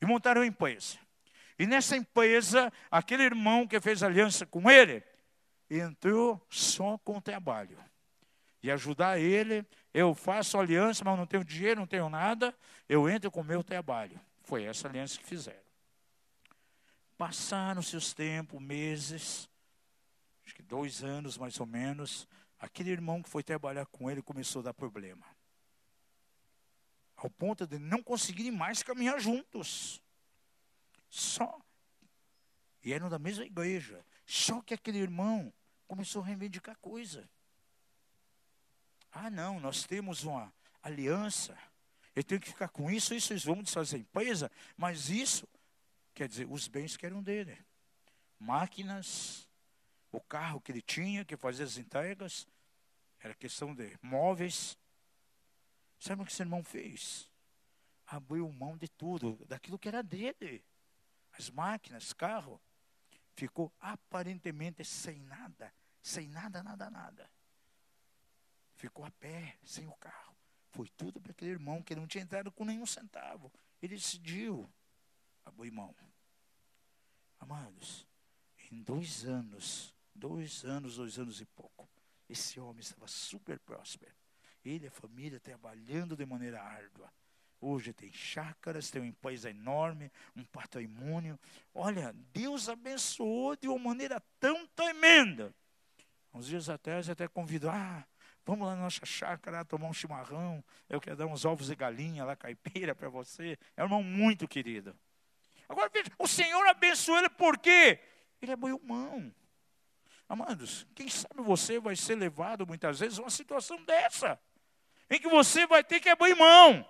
[0.00, 0.98] e montaram uma empresa.
[1.58, 5.02] E nessa empresa, aquele irmão que fez aliança com ele,
[5.68, 7.78] entrou só com o trabalho.
[8.68, 12.54] E ajudar ele, eu faço aliança, mas não tenho dinheiro, não tenho nada,
[12.88, 14.20] eu entro com o meu trabalho.
[14.42, 15.68] Foi essa aliança que fizeram.
[17.16, 19.48] Passaram seus tempos, meses,
[20.44, 22.28] acho que dois anos mais ou menos,
[22.58, 25.24] Aquele irmão que foi trabalhar com ele começou a dar problema.
[27.16, 30.02] Ao ponto de não conseguirem mais caminhar juntos.
[31.08, 31.60] Só.
[32.82, 34.04] E eram da mesma igreja.
[34.26, 35.52] Só que aquele irmão
[35.86, 37.28] começou a reivindicar coisa.
[39.20, 41.58] Ah, não, nós temos uma aliança.
[42.14, 45.48] Eu tenho que ficar com isso, isso, eles vão desfazer a empresa, mas isso,
[46.14, 47.58] quer dizer, os bens que eram dele.
[48.38, 49.48] Máquinas,
[50.12, 52.46] o carro que ele tinha, que fazia as entregas,
[53.18, 54.78] era questão de móveis.
[55.98, 57.28] Sabe o que esse irmão fez?
[58.06, 60.64] Abriu mão de tudo, daquilo que era dele.
[61.32, 62.60] As máquinas, carro.
[63.34, 67.37] Ficou aparentemente sem nada, sem nada, nada, nada.
[68.78, 70.34] Ficou a pé, sem o carro.
[70.70, 73.52] Foi tudo para aquele irmão que não tinha entrado com nenhum centavo.
[73.82, 74.68] Ele decidiu
[75.44, 75.94] abrir mão.
[77.38, 78.06] Amados,
[78.72, 81.88] em dois anos, Dois anos, dois anos e pouco.
[82.28, 84.12] Esse homem estava super próspero.
[84.64, 87.08] Ele e a família trabalhando de maneira árdua.
[87.60, 91.38] Hoje tem chácaras, tem uma empresa enorme, um patrimônio.
[91.72, 95.54] Olha, Deus abençoou de uma maneira tão tremenda.
[96.34, 98.04] Uns dias atrás até convidou, ah,
[98.48, 100.64] vamos lá na nossa chácara tomar um chimarrão.
[100.88, 103.58] Eu quero dar uns ovos de galinha lá, caipira para você.
[103.76, 104.98] É um irmão muito querido.
[105.68, 108.00] Agora veja, o Senhor abençoou ele por quê?
[108.40, 109.34] Ele é bom irmão.
[110.26, 114.40] Amados, quem sabe você vai ser levado muitas vezes a uma situação dessa,
[115.10, 116.88] em que você vai ter que abrir mão.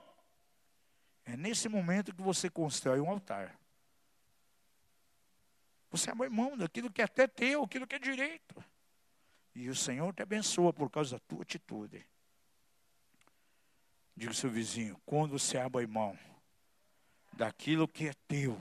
[1.24, 3.58] É nesse momento que você constrói um altar.
[5.90, 8.64] Você abre mão daquilo que é até teu, aquilo que é direito.
[9.58, 12.06] E o Senhor te abençoa por causa da tua atitude.
[14.14, 16.16] Diga ao seu vizinho, quando você abre mão
[17.32, 18.56] daquilo que é teu,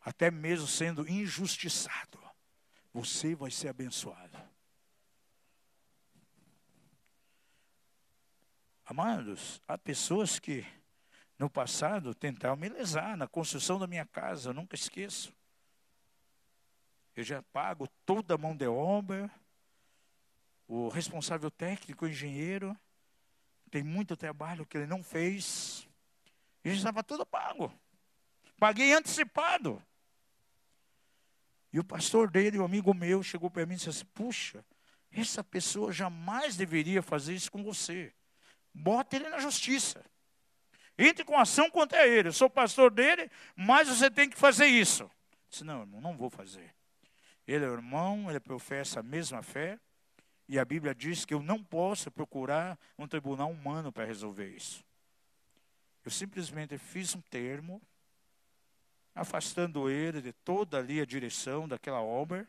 [0.00, 2.18] até mesmo sendo injustiçado,
[2.94, 4.38] você vai ser abençoado.
[8.86, 10.64] Amados, há pessoas que
[11.38, 15.30] no passado tentaram me lesar na construção da minha casa, eu nunca esqueço.
[17.14, 19.30] Eu já pago toda a mão de obra,
[20.72, 22.78] o responsável técnico, o engenheiro,
[23.72, 25.88] tem muito trabalho que ele não fez,
[26.64, 27.74] e estava tudo pago.
[28.56, 29.82] Paguei antecipado.
[31.72, 34.64] E o pastor dele, um amigo meu, chegou para mim e disse assim: Puxa,
[35.10, 38.12] essa pessoa jamais deveria fazer isso com você.
[38.72, 40.04] Bota ele na justiça.
[40.96, 42.28] Entre com ação contra ele.
[42.28, 45.02] Eu sou pastor dele, mas você tem que fazer isso.
[45.02, 45.10] Eu
[45.48, 46.72] disse: Não, irmão, não vou fazer.
[47.44, 49.76] Ele é irmão, ele professa a mesma fé.
[50.50, 54.84] E a Bíblia diz que eu não posso procurar um tribunal humano para resolver isso.
[56.04, 57.80] Eu simplesmente fiz um termo
[59.14, 62.48] afastando ele de toda ali a direção daquela obra.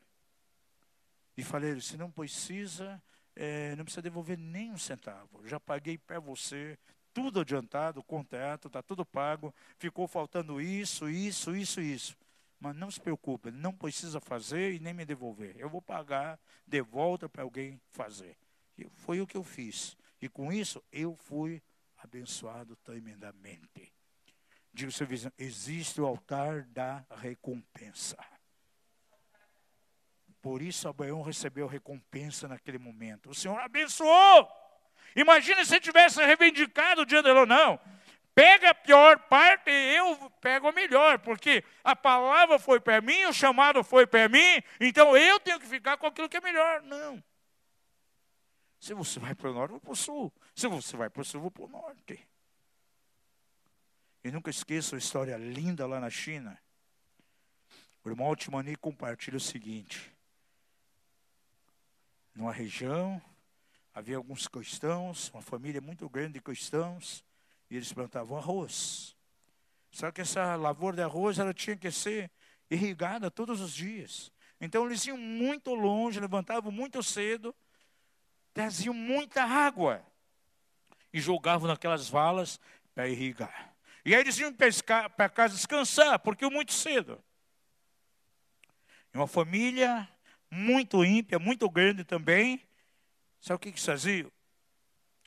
[1.37, 2.99] E falei, se não precisa,
[3.35, 5.47] é, não precisa devolver nem um centavo.
[5.47, 6.79] Já paguei para você,
[7.13, 9.53] tudo adiantado, o contrato, está tudo pago.
[9.77, 12.17] Ficou faltando isso, isso, isso, isso.
[12.61, 15.55] Mas não se preocupe, não precisa fazer e nem me devolver.
[15.57, 18.37] Eu vou pagar de volta para alguém fazer.
[18.77, 19.97] E foi o que eu fiz.
[20.21, 21.59] E com isso eu fui
[21.97, 23.91] abençoado tremendamente.
[24.71, 28.15] Diga ao seu vizinho, existe o altar da recompensa.
[30.39, 33.31] Por isso Abraão recebeu recompensa naquele momento.
[33.31, 34.47] O Senhor abençoou.
[35.15, 37.79] Imagina se tivesse reivindicado diante dele, não.
[38.33, 43.25] Pega a pior parte e eu pego a melhor, porque a palavra foi para mim,
[43.25, 46.81] o chamado foi para mim, então eu tenho que ficar com aquilo que é melhor.
[46.81, 47.21] Não.
[48.79, 50.33] Se você vai para o norte, eu vou para o sul.
[50.55, 52.27] Se você vai para o sul, eu vou para o norte.
[54.23, 56.57] E nunca esqueça a história linda lá na China.
[58.03, 60.11] O irmão Altimani compartilha o seguinte:
[62.33, 63.21] numa região
[63.93, 67.23] havia alguns cristãos, uma família muito grande de cristãos,
[67.71, 69.15] e eles plantavam arroz.
[69.91, 72.29] Só que essa lavoura de arroz ela tinha que ser
[72.69, 74.29] irrigada todos os dias.
[74.59, 77.55] Então eles iam muito longe, levantavam muito cedo,
[78.53, 80.05] traziam muita água
[81.13, 82.59] e jogavam naquelas valas
[82.93, 83.73] para irrigar.
[84.03, 87.23] E aí eles iam para casa descansar, porque muito cedo.
[89.13, 90.09] E uma família
[90.49, 92.61] muito ímpia, muito grande também.
[93.39, 94.29] Sabe o que, que faziam?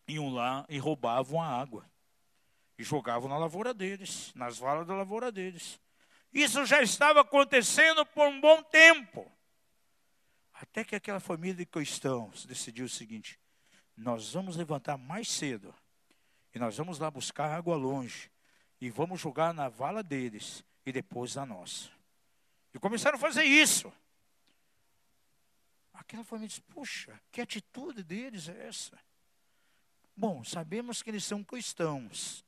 [0.07, 1.94] Iam lá e roubavam a água.
[2.79, 5.81] E jogavam na lavoura deles, nas valas da lavoura deles.
[6.33, 9.31] Isso já estava acontecendo por um bom tempo.
[10.53, 13.39] Até que aquela família de cristãos decidiu o seguinte:
[13.97, 15.75] nós vamos levantar mais cedo
[16.55, 18.31] e nós vamos lá buscar água longe
[18.81, 21.91] e vamos jogar na vala deles e depois na nossa.
[22.73, 23.93] E começaram a fazer isso.
[25.93, 28.99] Aquela família disse: Puxa, que atitude deles é essa?
[30.17, 32.45] Bom, sabemos que eles são cristãos.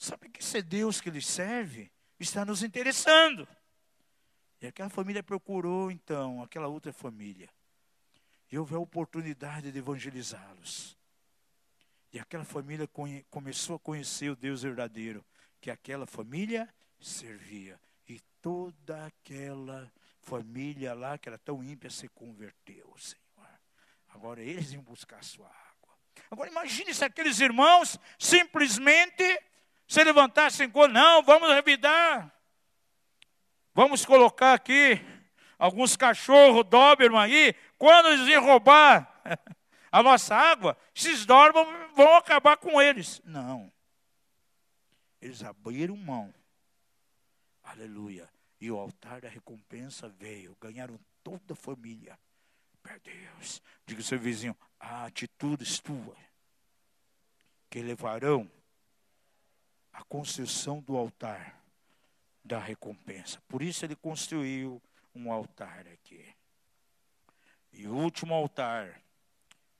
[0.00, 3.46] Sabe que ser Deus que eles serve está nos interessando.
[4.58, 7.50] E aquela família procurou, então, aquela outra família.
[8.50, 10.96] E houve a oportunidade de evangelizá-los.
[12.14, 12.88] E aquela família
[13.28, 15.22] começou a conhecer o Deus verdadeiro,
[15.60, 16.66] que aquela família
[16.98, 17.78] servia.
[18.08, 19.92] E toda aquela
[20.22, 23.20] família lá, que era tão ímpia, se converteu, Senhor.
[24.08, 25.94] Agora eles iam buscar a sua água.
[26.30, 29.49] Agora imagine se aqueles irmãos simplesmente
[29.90, 32.32] se levantassem com, não, vamos revidar.
[33.74, 35.00] Vamos colocar aqui
[35.58, 39.20] alguns cachorros Doberman aí, quando eles iam roubar
[39.90, 41.66] a nossa água, esses Doberman
[41.96, 43.20] vão acabar com eles.
[43.24, 43.68] Não.
[45.20, 46.32] Eles abriram mão.
[47.64, 48.30] Aleluia.
[48.60, 50.56] E o altar da recompensa veio.
[50.60, 52.16] Ganharam toda a família.
[52.84, 53.60] Meu Deus.
[53.84, 56.16] Diga ao seu vizinho: há atitudes tuas
[57.68, 58.48] que levarão
[60.00, 61.62] a construção do altar
[62.42, 63.40] da recompensa.
[63.46, 64.82] Por isso ele construiu
[65.14, 66.24] um altar aqui.
[67.70, 69.02] E o último altar,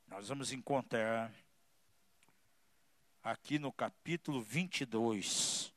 [0.06, 1.32] nós vamos encontrar
[3.22, 5.72] aqui no capítulo 22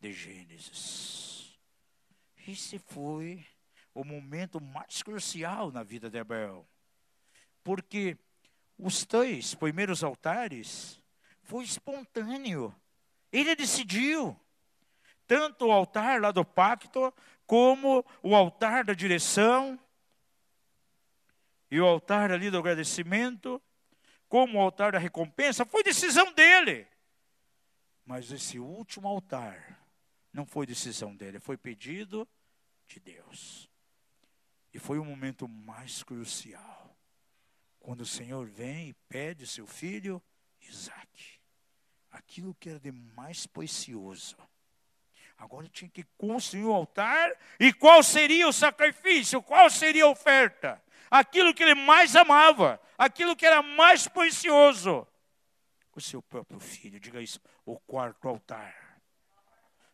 [0.00, 1.58] de Gênesis.
[2.46, 3.44] Esse foi
[3.92, 6.64] o momento mais crucial na vida de Abraão.
[7.64, 8.16] Porque
[8.78, 11.02] os três primeiros altares
[11.42, 12.72] foi espontâneo.
[13.32, 14.38] Ele decidiu.
[15.26, 17.12] Tanto o altar lá do pacto,
[17.46, 19.78] como o altar da direção,
[21.70, 23.62] e o altar ali do agradecimento,
[24.28, 26.86] como o altar da recompensa, foi decisão dele.
[28.04, 29.86] Mas esse último altar
[30.32, 32.26] não foi decisão dele, foi pedido
[32.86, 33.68] de Deus.
[34.72, 36.96] E foi o momento mais crucial.
[37.78, 40.22] Quando o Senhor vem e pede seu filho
[40.60, 41.37] Isaac.
[42.10, 44.36] Aquilo que era de mais precioso.
[45.38, 47.30] Agora tinha que construir o um altar.
[47.60, 49.40] E qual seria o sacrifício?
[49.40, 50.82] Qual seria a oferta?
[51.08, 52.80] Aquilo que ele mais amava.
[52.98, 55.06] Aquilo que era mais precioso.
[55.94, 56.98] O seu próprio filho.
[56.98, 57.40] Diga isso.
[57.64, 59.00] O quarto altar.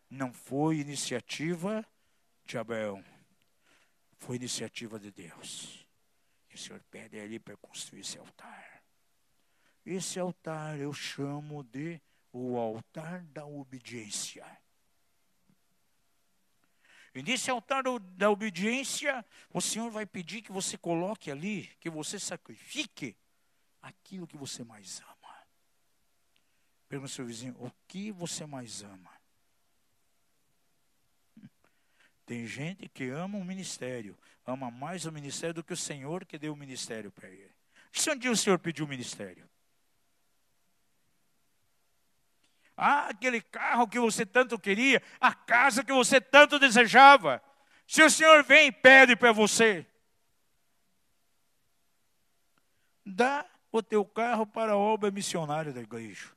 [0.09, 1.85] Não foi iniciativa
[2.43, 3.03] de Abraão.
[4.17, 5.85] Foi iniciativa de Deus.
[6.49, 8.81] E o Senhor pede ali para construir esse altar.
[9.85, 12.01] Esse altar eu chamo de
[12.37, 14.45] o altar da obediência.
[17.13, 17.81] E nesse altar
[18.17, 23.15] da obediência, o Senhor vai pedir que você coloque ali, que você sacrifique
[23.81, 25.47] aquilo que você mais ama.
[26.89, 29.11] Pergunta ao seu vizinho, o que você mais ama?
[32.25, 36.37] Tem gente que ama o ministério, ama mais o ministério do que o Senhor que
[36.37, 37.55] deu o ministério para ele.
[37.93, 39.49] Se um dia o Senhor pediu o ministério,
[42.77, 47.41] Ah, aquele carro que você tanto queria, a casa que você tanto desejava.
[47.87, 49.85] Se o Senhor vem e pede para você,
[53.05, 56.31] dá o teu carro para a obra missionária da igreja.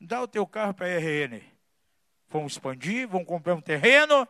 [0.00, 1.40] Dá o teu carro para a RN.
[2.28, 4.26] Vamos expandir, vamos comprar um terreno.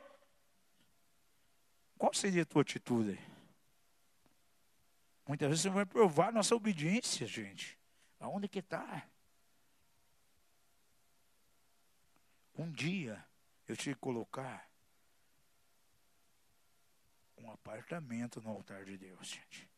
[1.97, 3.19] Qual seria a tua atitude?
[5.27, 7.79] Muitas vezes você vai provar nossa obediência, gente.
[8.21, 9.07] Aonde que está?
[12.57, 13.25] Um dia
[13.67, 14.69] eu tive que colocar
[17.37, 19.69] um apartamento no altar de Deus, gente.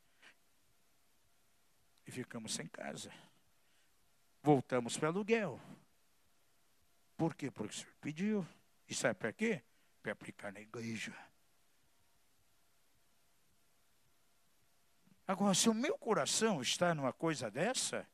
[2.07, 3.12] E ficamos sem casa.
[4.43, 5.61] Voltamos para aluguel.
[7.16, 7.51] Por quê?
[7.51, 8.49] Porque o senhor pediu.
[8.87, 9.62] E sabe para quê?
[10.03, 11.16] Para aplicar na igreja.
[15.27, 18.09] Agora, se o meu coração está numa coisa dessa,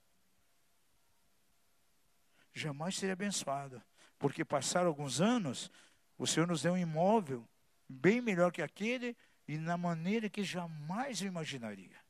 [2.54, 3.82] jamais seria abençoado
[4.22, 5.68] porque passaram alguns anos,
[6.16, 7.44] o Senhor nos deu um imóvel
[7.88, 9.16] bem melhor que aquele
[9.48, 12.00] e na maneira que jamais eu imaginaria.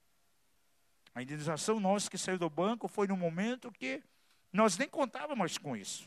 [1.14, 4.02] A indenização nossa que saiu do banco foi no momento que
[4.52, 6.06] nós nem contávamos com isso.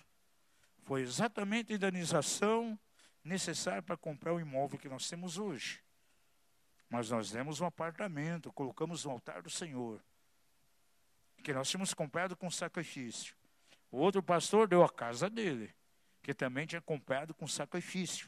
[0.84, 2.80] Foi exatamente a indenização
[3.24, 5.82] necessária para comprar o imóvel que nós temos hoje.
[6.88, 10.00] Mas nós demos um apartamento, colocamos no altar do Senhor,
[11.44, 13.36] que nós tínhamos comprado com sacrifício.
[13.90, 15.74] O outro pastor deu a casa dele
[16.26, 18.28] que também tinha comprado com sacrifício.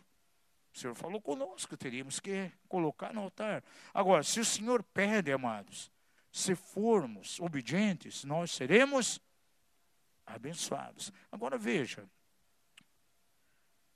[0.72, 3.64] O Senhor falou conosco, teríamos que colocar no altar.
[3.92, 5.92] Agora, se o Senhor pede, amados,
[6.32, 9.20] se formos obedientes, nós seremos
[10.28, 11.12] abençoados.
[11.32, 12.08] Agora veja,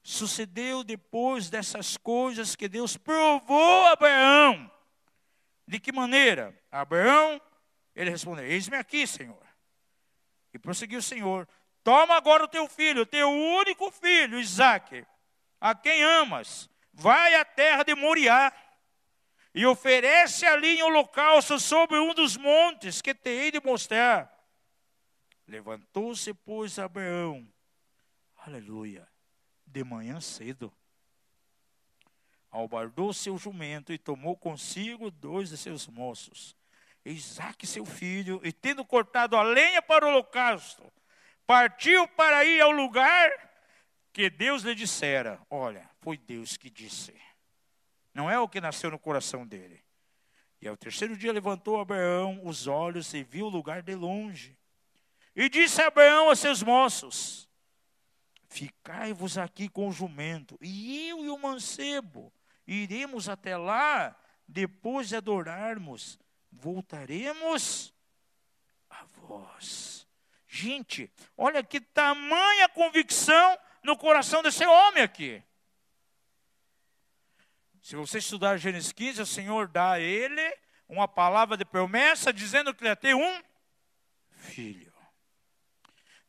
[0.02, 4.72] sucedeu depois dessas coisas que Deus provou a Abraão.
[5.68, 6.60] De que maneira?
[6.72, 7.40] Abraão,
[7.96, 9.46] ele respondeu: Eis-me aqui, Senhor.
[10.52, 11.48] E prosseguiu o Senhor:
[11.84, 15.06] Toma agora o teu filho, o teu único filho, Isaac,
[15.60, 18.54] a quem amas, vai à terra de Moriá
[19.54, 24.32] e oferece ali em holocausto sobre um dos montes que te hei de mostrar.
[25.48, 27.48] Levantou-se, pois, Abraão,
[28.38, 29.08] aleluia,
[29.66, 30.72] de manhã cedo,
[32.50, 36.56] albardou seu jumento e tomou consigo dois de seus moços,
[37.04, 40.92] Isaac, seu filho, e tendo cortado a lenha para o holocausto,
[41.52, 43.30] partiu para ir ao lugar
[44.14, 45.38] que Deus lhe dissera.
[45.50, 47.14] Olha, foi Deus que disse.
[48.14, 49.84] Não é o que nasceu no coração dele.
[50.62, 54.58] E ao terceiro dia levantou Abraão os olhos e viu o lugar de longe.
[55.36, 57.50] E disse Abraão a seus moços:
[58.48, 62.32] Ficai-vos aqui com o jumento, e eu e o mancebo
[62.66, 66.18] iremos até lá, depois de adorarmos,
[66.50, 67.94] voltaremos
[68.90, 70.01] a vós.
[70.54, 75.42] Gente, olha que tamanha convicção no coração desse homem aqui.
[77.82, 80.42] Se você estudar Gênesis 15, o Senhor dá a ele
[80.90, 83.42] uma palavra de promessa dizendo que ele ia ter um
[84.28, 84.92] filho.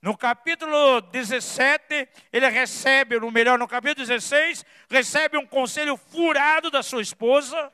[0.01, 6.85] No capítulo 17, ele recebe, ou melhor, no capítulo 16, recebe um conselho furado da
[6.85, 7.73] sua esposa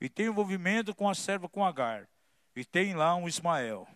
[0.00, 2.08] e tem envolvimento com a serva com Agar.
[2.56, 3.86] E tem lá um Ismael.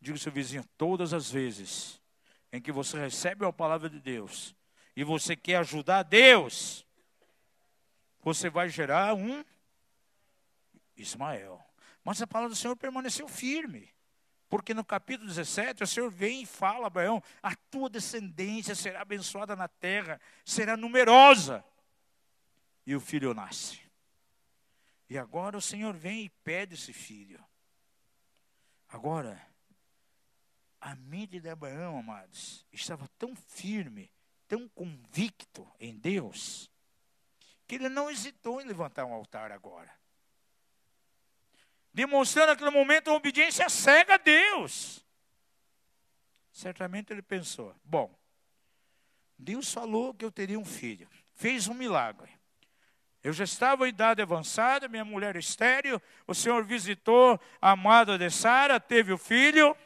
[0.00, 2.00] Diga ao seu vizinho, todas as vezes
[2.52, 4.54] em que você recebe a palavra de Deus
[4.94, 6.86] e você quer ajudar Deus,
[8.20, 9.44] você vai gerar um
[10.96, 11.62] Ismael.
[12.02, 13.94] Mas a palavra do Senhor permaneceu firme.
[14.48, 19.56] Porque no capítulo 17, o Senhor vem e fala, Abraão, a tua descendência será abençoada
[19.56, 21.64] na terra, será numerosa.
[22.86, 23.80] E o filho nasce.
[25.10, 27.44] E agora o Senhor vem e pede esse filho.
[28.88, 29.44] Agora,
[30.86, 34.08] a mente de Abraão, amados, estava tão firme,
[34.46, 36.70] tão convicto em Deus,
[37.66, 39.92] que ele não hesitou em levantar um altar agora.
[41.92, 45.04] Demonstrando naquele momento uma obediência cega a Deus.
[46.52, 48.16] Certamente ele pensou: bom,
[49.36, 52.30] Deus falou que eu teria um filho, fez um milagre.
[53.24, 58.30] Eu já estava em idade avançada, minha mulher estéreo, o Senhor visitou a amada de
[58.30, 59.76] Sara, teve o filho.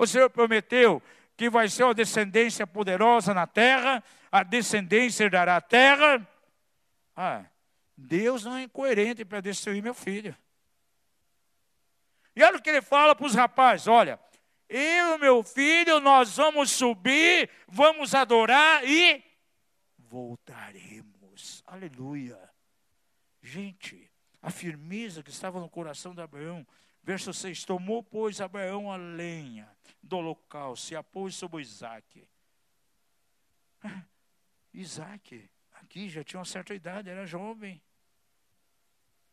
[0.00, 1.02] O Senhor prometeu
[1.36, 6.26] que vai ser uma descendência poderosa na terra, a descendência herdará a terra.
[7.14, 7.44] Ah,
[7.94, 10.34] Deus não é incoerente para destruir meu filho.
[12.34, 14.18] E olha o que ele fala para os rapazes: olha,
[14.70, 19.22] eu e meu filho, nós vamos subir, vamos adorar e
[19.98, 21.62] voltaremos.
[21.66, 22.38] Aleluia.
[23.42, 26.66] Gente, a firmeza que estava no coração de Abraão,
[27.02, 29.68] verso 6: Tomou, pois, Abraão a lenha
[30.02, 32.28] do holocausto e a pôs sobre Isaac.
[34.72, 37.82] Isaac aqui já tinha uma certa idade, era jovem.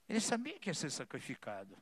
[0.07, 1.77] Ele sabia que ia ser sacrificado.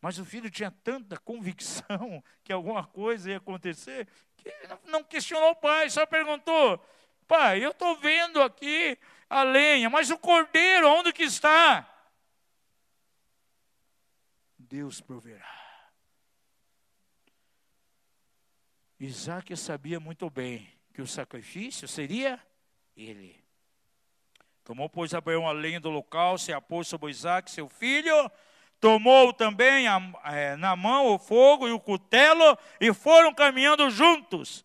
[0.00, 4.50] Mas o filho tinha tanta convicção que alguma coisa ia acontecer, que
[4.86, 6.84] não questionou o pai, só perguntou:
[7.28, 8.98] Pai, eu estou vendo aqui
[9.30, 11.88] a lenha, mas o cordeiro, onde que está?
[14.58, 15.61] Deus proverá.
[19.04, 22.38] Isaac sabia muito bem que o sacrifício seria
[22.96, 23.34] ele.
[24.62, 28.30] Tomou, pois, Abraão a lenha do local, se a pôs sobre Isaac, seu filho.
[28.78, 34.64] Tomou também a, é, na mão o fogo e o cutelo e foram caminhando juntos.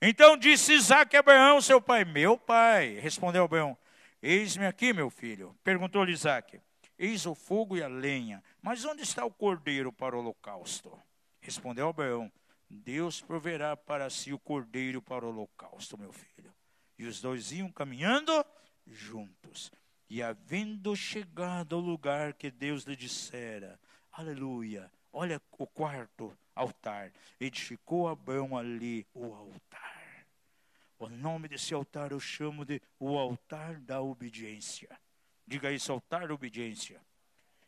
[0.00, 3.76] Então disse Isaac a Abraão, seu pai: Meu pai, respondeu Abraão:
[4.22, 5.54] Eis-me aqui, meu filho.
[5.62, 6.58] Perguntou-lhe Isaac:
[6.98, 10.98] Eis o fogo e a lenha, mas onde está o cordeiro para o holocausto?
[11.42, 12.32] Respondeu Abraão:
[12.68, 16.52] Deus proverá para si o cordeiro para o holocausto, meu filho.
[16.98, 18.44] E os dois iam caminhando
[18.86, 19.70] juntos.
[20.08, 23.80] E havendo chegado ao lugar que Deus lhe dissera,
[24.12, 30.26] aleluia, olha o quarto altar, edificou Abraão ali o altar.
[30.98, 34.88] O nome desse altar eu chamo de o altar da obediência.
[35.46, 37.00] Diga isso, altar da obediência.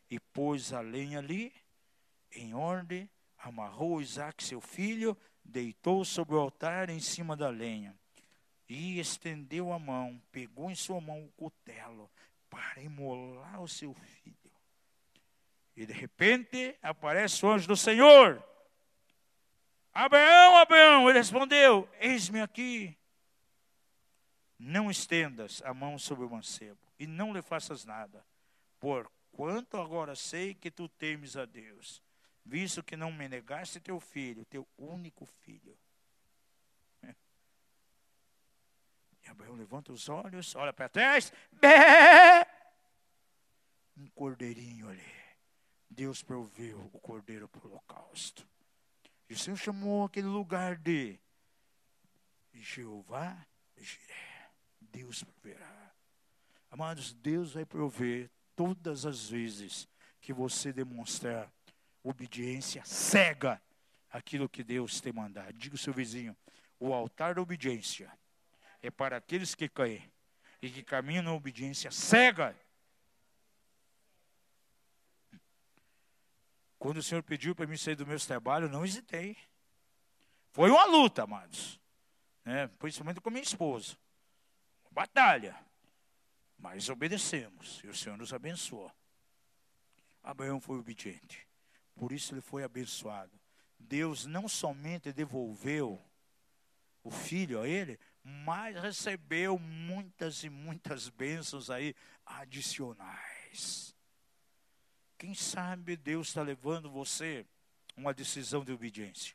[0.08, 1.52] E pôs a lenha ali,
[2.32, 3.10] em ordem,
[3.46, 7.96] amarrou Isaac, seu filho, deitou sobre o altar em cima da lenha
[8.68, 12.10] e estendeu a mão, pegou em sua mão o cutelo
[12.50, 14.36] para imolar o seu filho.
[15.76, 18.42] E de repente aparece o anjo do Senhor.
[19.92, 22.96] Abraão, Abraão, ele respondeu: Eis-me aqui.
[24.58, 28.24] Não estendas a mão sobre o mancebo e não lhe faças nada,
[28.80, 32.02] por quanto agora sei que tu temes a Deus,
[32.46, 35.76] visto que não me negaste teu filho, teu único filho.
[39.22, 41.32] E Abraão levanta os olhos, olha para trás.
[41.50, 42.46] Bé!
[43.96, 45.16] Um cordeirinho ali.
[45.90, 48.48] Deus proveu o cordeiro para o holocausto.
[49.28, 51.18] E o Senhor chamou aquele lugar de
[52.52, 53.44] Jeová
[53.76, 54.50] Jiré.
[54.80, 55.92] Deus proverá.
[56.70, 59.88] Amados, Deus vai prover todas as vezes
[60.20, 61.52] que você demonstrar
[62.08, 63.60] obediência cega
[64.10, 65.52] aquilo que Deus te mandar.
[65.52, 66.36] Diga o seu vizinho,
[66.78, 68.10] o altar da obediência
[68.82, 70.02] é para aqueles que caem
[70.62, 72.56] e que caminham na obediência cega.
[76.78, 79.36] Quando o Senhor pediu para mim sair do meu trabalho, não hesitei.
[80.52, 81.80] Foi uma luta, amados.
[82.44, 82.68] Né?
[82.78, 83.96] Principalmente com minha esposa.
[84.90, 85.58] Batalha.
[86.56, 87.82] Mas obedecemos.
[87.82, 88.92] E o Senhor nos abençoou.
[90.22, 91.45] Abraão foi obediente.
[91.96, 93.32] Por isso ele foi abençoado.
[93.78, 96.00] Deus não somente devolveu
[97.02, 101.94] o filho a ele, mais recebeu muitas e muitas bênçãos aí
[102.24, 103.94] adicionais.
[105.16, 107.46] Quem sabe Deus está levando você
[107.96, 109.34] uma decisão de obediência.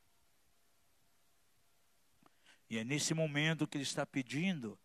[2.70, 4.78] E é nesse momento que Ele está pedindo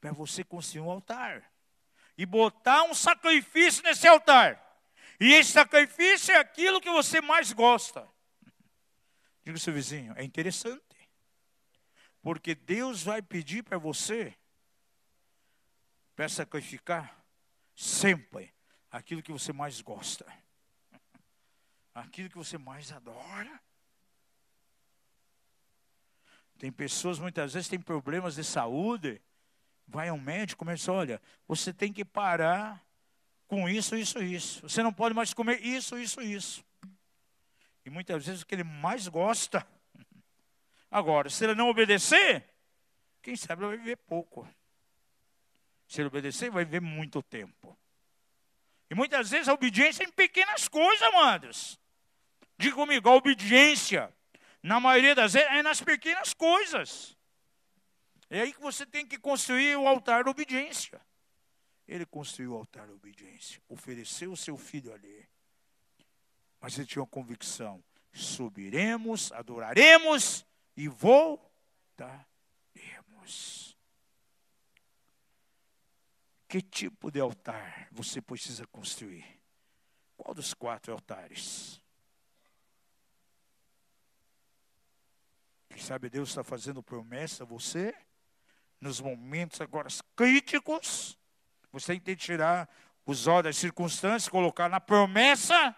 [0.00, 1.52] para você construir um altar
[2.16, 4.63] e botar um sacrifício nesse altar.
[5.20, 8.08] E esse sacrifício é aquilo que você mais gosta.
[9.44, 10.82] Diga seu vizinho, é interessante.
[12.22, 14.34] Porque Deus vai pedir para você
[16.16, 17.24] para sacrificar
[17.74, 18.54] sempre
[18.90, 20.26] aquilo que você mais gosta.
[21.94, 23.60] Aquilo que você mais adora.
[26.58, 29.20] Tem pessoas muitas vezes têm problemas de saúde,
[29.86, 32.83] vai ao médico, começa, olha, você tem que parar
[33.54, 34.68] com isso, isso, isso.
[34.68, 36.64] Você não pode mais comer isso, isso, isso.
[37.84, 39.66] E muitas vezes o que ele mais gosta.
[40.90, 42.44] Agora, se ele não obedecer,
[43.22, 44.48] quem sabe vai viver pouco.
[45.86, 47.78] Se ele obedecer, vai viver muito tempo.
[48.90, 51.78] E muitas vezes a obediência é em pequenas coisas, amados.
[52.58, 54.12] Diga comigo, a obediência,
[54.62, 57.16] na maioria das vezes, é nas pequenas coisas.
[58.28, 61.00] É aí que você tem que construir o altar da obediência.
[61.86, 65.28] Ele construiu o altar da obediência, ofereceu o seu filho ali.
[66.60, 67.82] Mas ele tinha uma convicção:
[68.12, 72.24] subiremos, adoraremos e voltaremos.
[76.48, 79.26] Que tipo de altar você precisa construir?
[80.16, 81.82] Qual dos quatro altares?
[85.68, 87.92] Quem sabe Deus está fazendo promessa a você,
[88.80, 91.18] nos momentos agora críticos,
[91.74, 92.68] você tem que tirar
[93.04, 95.74] os olhos das circunstâncias, colocar na promessa,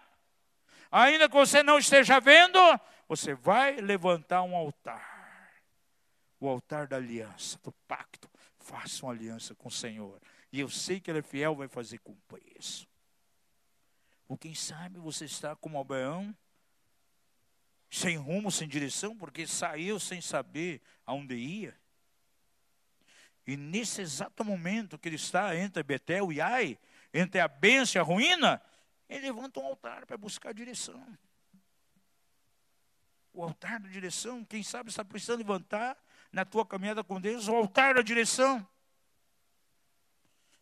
[0.91, 2.59] ainda que você não esteja vendo,
[3.07, 5.17] você vai levantar um altar.
[6.39, 8.29] O altar da aliança, do pacto.
[8.59, 10.21] Faça uma aliança com o Senhor.
[10.51, 12.87] E eu sei que Ele é fiel, vai fazer cumprir isso.
[14.27, 16.35] Ou quem sabe você está como Abraão,
[17.89, 21.75] sem rumo, sem direção, porque saiu sem saber aonde ia.
[23.47, 26.77] E nesse exato momento que ele está entre Betel e Ai,
[27.13, 28.61] entre a bênção e a ruína,
[29.07, 31.01] ele levanta um altar para buscar direção.
[33.31, 35.97] O altar da direção, quem sabe está precisando levantar
[36.29, 38.67] na tua caminhada com Deus, o altar da direção.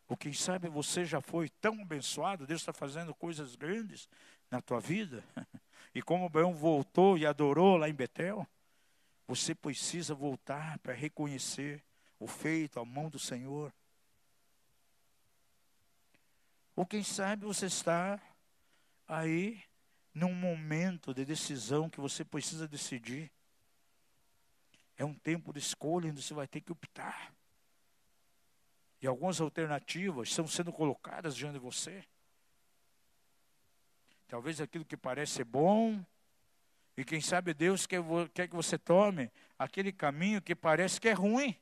[0.08, 4.08] Ou quem sabe você já foi tão abençoado, Deus está fazendo coisas grandes
[4.52, 5.24] na tua vida.
[5.94, 8.46] E como Abraão voltou e adorou lá em Betel,
[9.26, 11.82] você precisa voltar para reconhecer
[12.20, 13.74] o feito, a mão do Senhor.
[16.76, 18.20] Ou quem sabe você está
[19.08, 19.64] aí
[20.14, 23.32] num momento de decisão que você precisa decidir.
[24.98, 27.34] É um tempo de escolha onde você vai ter que optar.
[29.02, 32.04] E algumas alternativas estão sendo colocadas diante de você.
[34.28, 36.04] Talvez aquilo que parece bom,
[36.98, 38.02] e quem sabe Deus quer,
[38.34, 41.56] quer que você tome aquele caminho que parece que é ruim.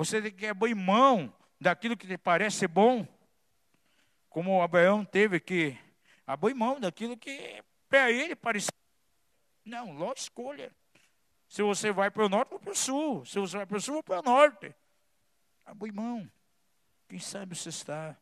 [0.00, 1.30] Você tem que abrir mão
[1.60, 3.06] daquilo que te parece bom,
[4.30, 5.78] como Abraão teve que
[6.26, 8.72] abrir mão daquilo que para ele parecia.
[9.62, 10.74] Não, logo escolha.
[11.46, 13.26] Se você vai para o norte ou para o sul.
[13.26, 14.74] Se você vai para o sul ou para o norte.
[15.66, 16.32] Abrir mão.
[17.06, 18.16] Quem sabe você está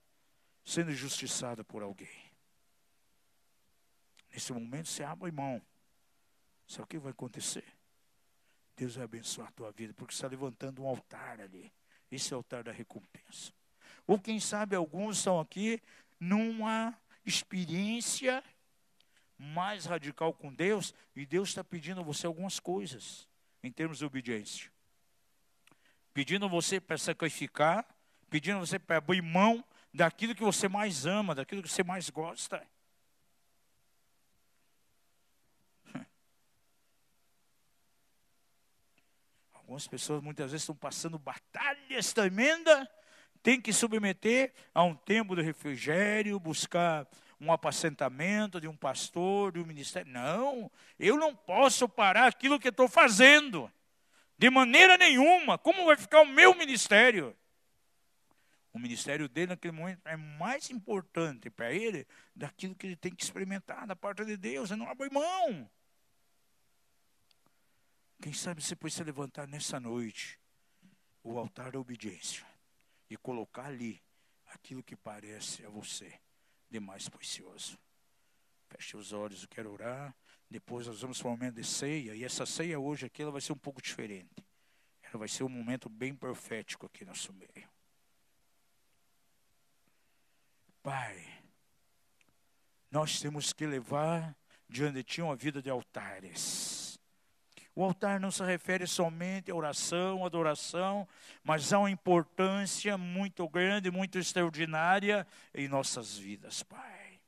[0.65, 2.33] sendo injustiçado por alguém.
[4.33, 5.63] Nesse momento você abre mão.
[6.67, 7.78] Sabe o que vai acontecer?
[8.79, 11.73] Deus vai abençoar a tua vida, porque está levantando um altar ali.
[12.13, 13.53] Esse é o altar da recompensa.
[14.07, 15.83] Ou quem sabe alguns estão aqui
[16.21, 18.43] numa experiência
[19.37, 23.27] mais radical com Deus, e Deus está pedindo a você algumas coisas,
[23.65, 24.71] em termos de obediência.
[26.15, 27.85] Pedindo você para sacrificar,
[28.31, 32.65] pedindo você para abrir mão daquilo que você mais ama, daquilo que você mais gosta.
[39.69, 42.89] Algumas pessoas muitas vezes estão passando batalhas tremendas,
[43.43, 47.07] tem que submeter a um tempo de refrigério, buscar
[47.39, 50.11] um apacentamento de um pastor, de um ministério.
[50.11, 53.71] Não, eu não posso parar aquilo que estou fazendo,
[54.39, 55.59] de maneira nenhuma.
[55.59, 57.37] Como vai ficar o meu ministério?
[58.73, 63.23] O ministério dele naquele momento é mais importante para ele daquilo que ele tem que
[63.23, 64.71] experimentar da parte de Deus.
[64.71, 65.69] Ele não abre mão.
[68.21, 70.39] Quem sabe você pode se levantar nessa noite,
[71.23, 72.47] o altar da obediência,
[73.09, 74.03] e colocar ali
[74.47, 76.21] aquilo que parece a você
[76.71, 77.79] de mais precioso.
[78.69, 80.15] Feche os olhos, eu quero orar.
[80.51, 83.41] Depois nós vamos para o momento de ceia, e essa ceia hoje aqui ela vai
[83.41, 84.45] ser um pouco diferente.
[85.03, 87.69] Ela vai ser um momento bem profético aqui no nosso meio.
[90.83, 91.43] Pai,
[92.91, 94.37] nós temos que levar
[94.69, 96.88] diante de Ti uma vida de altares.
[97.79, 101.07] O altar não se refere somente à oração, à adoração,
[101.45, 105.25] mas há uma importância muito grande, muito extraordinária
[105.55, 107.21] em nossas vidas, Pai.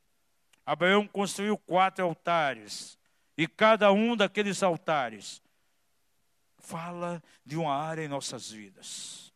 [0.67, 2.99] Abraão construiu quatro altares,
[3.39, 5.41] e cada um daqueles altares
[6.59, 9.33] fala de uma área em nossas vidas.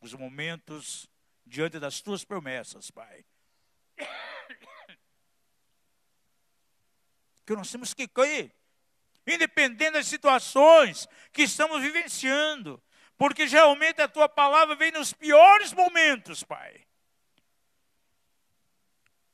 [0.00, 1.10] Os momentos
[1.44, 3.24] diante das tuas promessas, Pai.
[7.44, 8.55] Que nós temos que crer,
[9.26, 12.82] independente das situações que estamos vivenciando,
[13.16, 16.86] porque geralmente a tua palavra vem nos piores momentos, Pai.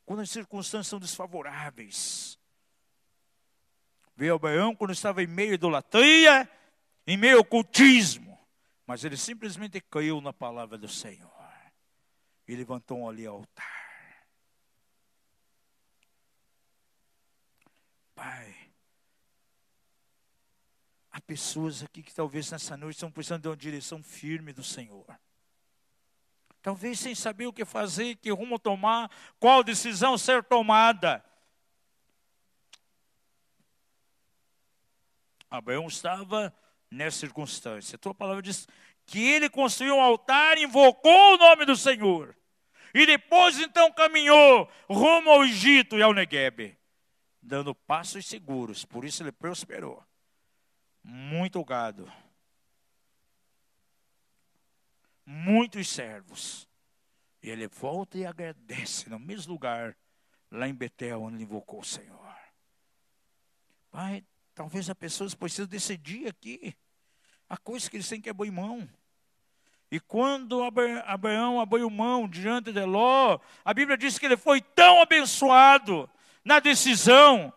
[0.05, 2.39] Quando as circunstâncias são desfavoráveis.
[4.17, 6.49] Veio Abraão quando estava em meio à idolatria,
[7.07, 8.39] em meio ao cultismo,
[8.87, 11.31] mas ele simplesmente caiu na palavra do Senhor
[12.47, 13.83] e levantou ali altar.
[18.15, 18.62] Pai,
[21.13, 25.07] há pessoas aqui que talvez nessa noite estão precisando de uma direção firme do Senhor.
[26.63, 31.23] Talvez sem saber o que fazer, que rumo tomar, qual decisão ser tomada.
[35.51, 36.55] Abraão estava
[36.91, 37.97] nessa circunstância.
[37.97, 38.67] A tua palavra diz
[39.05, 42.35] que ele construiu um altar invocou o nome do Senhor.
[42.95, 46.79] E depois então caminhou rumo ao Egito e ao Negueb,
[47.43, 48.85] dando passos seguros.
[48.85, 50.03] Por isso ele prosperou.
[51.03, 52.11] Muito gado.
[55.25, 56.69] Muitos servos.
[57.43, 59.97] E ele volta e agradece no mesmo lugar,
[60.51, 62.23] lá em Betel, onde invocou o Senhor.
[63.91, 64.25] Pai,
[64.55, 66.75] talvez as pessoas precisem decidir aqui
[67.49, 68.89] a coisa que eles têm que em mão.
[69.91, 75.03] E quando Abraão abriu mão diante de Ló, a Bíblia diz que ele foi tão
[75.03, 76.09] abençoado
[76.43, 77.53] na decisão.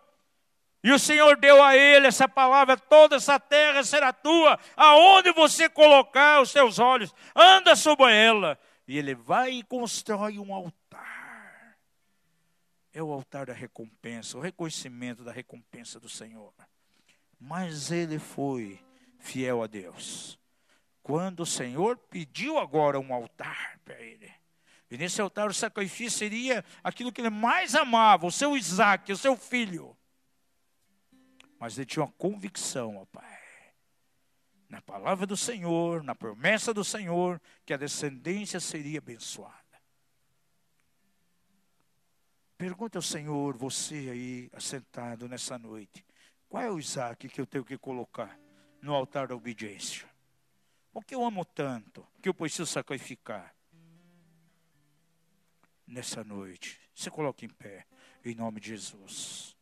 [0.85, 5.67] E o Senhor deu a ele essa palavra: toda essa terra será tua, aonde você
[5.67, 8.55] colocar os seus olhos, anda sobre ela.
[8.87, 11.75] E ele vai e constrói um altar.
[12.93, 16.53] É o altar da recompensa, o reconhecimento da recompensa do Senhor.
[17.39, 18.79] Mas ele foi
[19.17, 20.37] fiel a Deus
[21.01, 24.31] quando o Senhor pediu agora um altar para ele.
[24.91, 29.17] E nesse altar o sacrifício seria aquilo que ele mais amava, o seu Isaac, o
[29.17, 29.97] seu filho.
[31.59, 33.45] Mas ele tinha uma convicção, ó Pai,
[34.69, 39.63] na palavra do Senhor, na promessa do Senhor, que a descendência seria abençoada.
[42.57, 46.05] Pergunta ao Senhor, você aí assentado nessa noite,
[46.47, 48.39] qual é o Isaac que eu tenho que colocar
[48.81, 50.07] no altar da obediência?
[50.91, 53.53] Porque eu amo tanto que eu preciso sacrificar.
[55.85, 57.85] Nessa noite, se coloque em pé,
[58.23, 59.54] em nome de Jesus.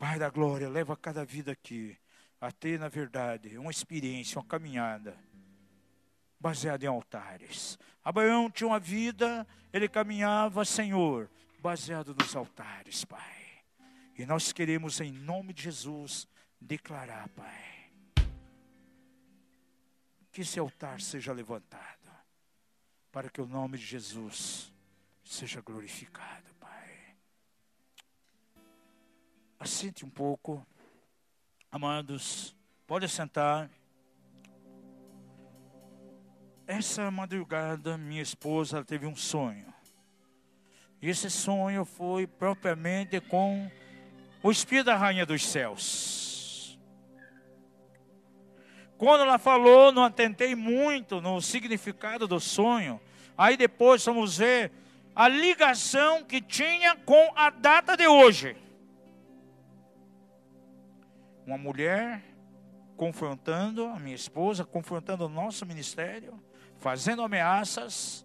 [0.00, 1.94] Pai da glória, leva cada vida aqui
[2.40, 5.14] a ter, na verdade, uma experiência, uma caminhada
[6.40, 7.78] baseada em altares.
[8.02, 13.62] Abraão tinha uma vida, ele caminhava, Senhor, baseado nos altares, Pai.
[14.16, 16.26] E nós queremos, em nome de Jesus,
[16.58, 17.70] declarar, Pai
[20.32, 22.10] que esse altar seja levantado,
[23.10, 24.72] para que o nome de Jesus
[25.24, 26.54] seja glorificado,
[29.62, 30.66] Assente um pouco,
[31.70, 32.56] amados,
[32.86, 33.68] pode sentar.
[36.66, 39.66] Essa madrugada, minha esposa teve um sonho.
[41.02, 43.70] E esse sonho foi propriamente com
[44.42, 46.80] o Espírito da Rainha dos Céus.
[48.96, 52.98] Quando ela falou, não atentei muito no significado do sonho.
[53.36, 54.72] Aí depois vamos ver
[55.14, 58.56] a ligação que tinha com a data de hoje.
[61.50, 62.22] Uma mulher
[62.96, 66.40] confrontando a minha esposa, confrontando o nosso ministério,
[66.78, 68.24] fazendo ameaças,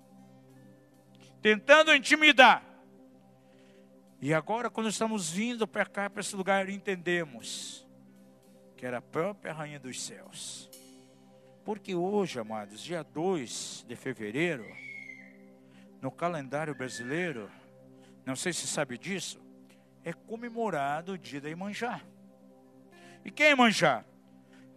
[1.41, 2.63] tentando intimidar.
[4.21, 7.83] E agora, quando estamos vindo para cá, para esse lugar, entendemos
[8.77, 10.69] que era a própria Rainha dos Céus.
[11.63, 14.67] Porque hoje, amados, dia 2 de fevereiro,
[15.99, 17.49] no calendário brasileiro,
[18.23, 19.41] não sei se sabe disso,
[20.03, 22.03] é comemorado o dia da Imanjá.
[23.25, 24.05] E quem Imanjá?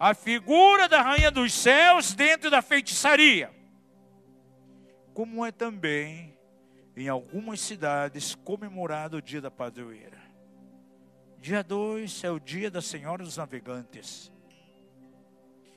[0.01, 3.55] A figura da Rainha dos Céus dentro da feitiçaria.
[5.13, 6.39] Como é também
[6.97, 10.19] em algumas cidades, comemorado o dia da padroeira.
[11.39, 14.33] Dia 2 é o dia da Senhora dos Navegantes.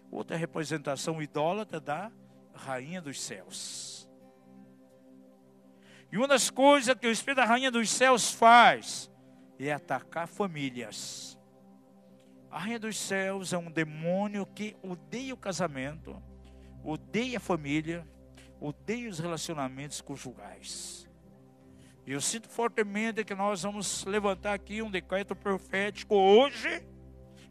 [0.09, 2.11] Outra representação idólatra da
[2.55, 4.09] Rainha dos Céus.
[6.11, 9.11] E uma das coisas que o Espírito da Rainha dos Céus faz
[9.59, 11.37] é atacar famílias.
[12.51, 16.21] A Rainha dos Céus é um demônio que odeia o casamento,
[16.83, 18.05] odeia a família,
[18.59, 21.09] odeia os relacionamentos conjugais.
[22.05, 26.85] E eu sinto fortemente que nós vamos levantar aqui um decreto profético hoje,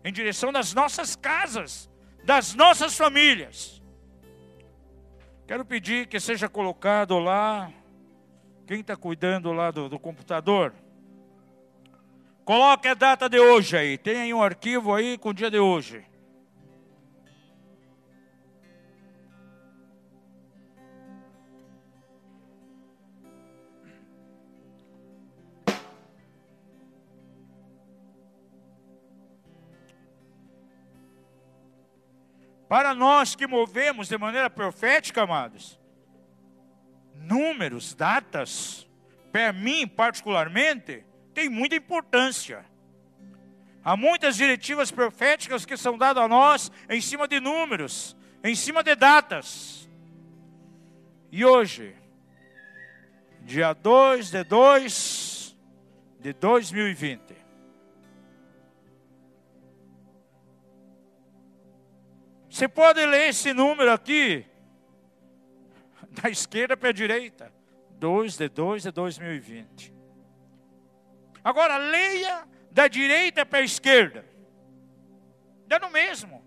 [0.05, 1.91] em direção das nossas casas,
[2.23, 3.81] das nossas famílias.
[5.47, 7.73] Quero pedir que seja colocado lá,
[8.67, 10.75] quem está cuidando lá do, do computador,
[12.51, 15.61] coloque a data de hoje aí, tem aí um arquivo aí com o dia de
[15.61, 16.05] hoje.
[32.69, 35.79] Para nós que movemos de maneira profética, amados,
[37.15, 38.89] números, datas,
[39.31, 41.05] para mim particularmente,
[41.41, 42.67] tem muita importância.
[43.83, 48.15] Há muitas diretivas proféticas que são dadas a nós em cima de números,
[48.45, 49.89] em cima de datas.
[51.33, 51.97] E hoje,
[53.41, 55.57] dia 2 de 2
[56.21, 57.41] de 2020,
[62.51, 64.45] Você pode ler esse número aqui,
[66.11, 67.51] da esquerda para a direita.
[67.93, 70.00] 2 de 2 de 2020.
[71.43, 74.25] Agora, leia da direita para a esquerda.
[75.67, 76.43] Dá no mesmo.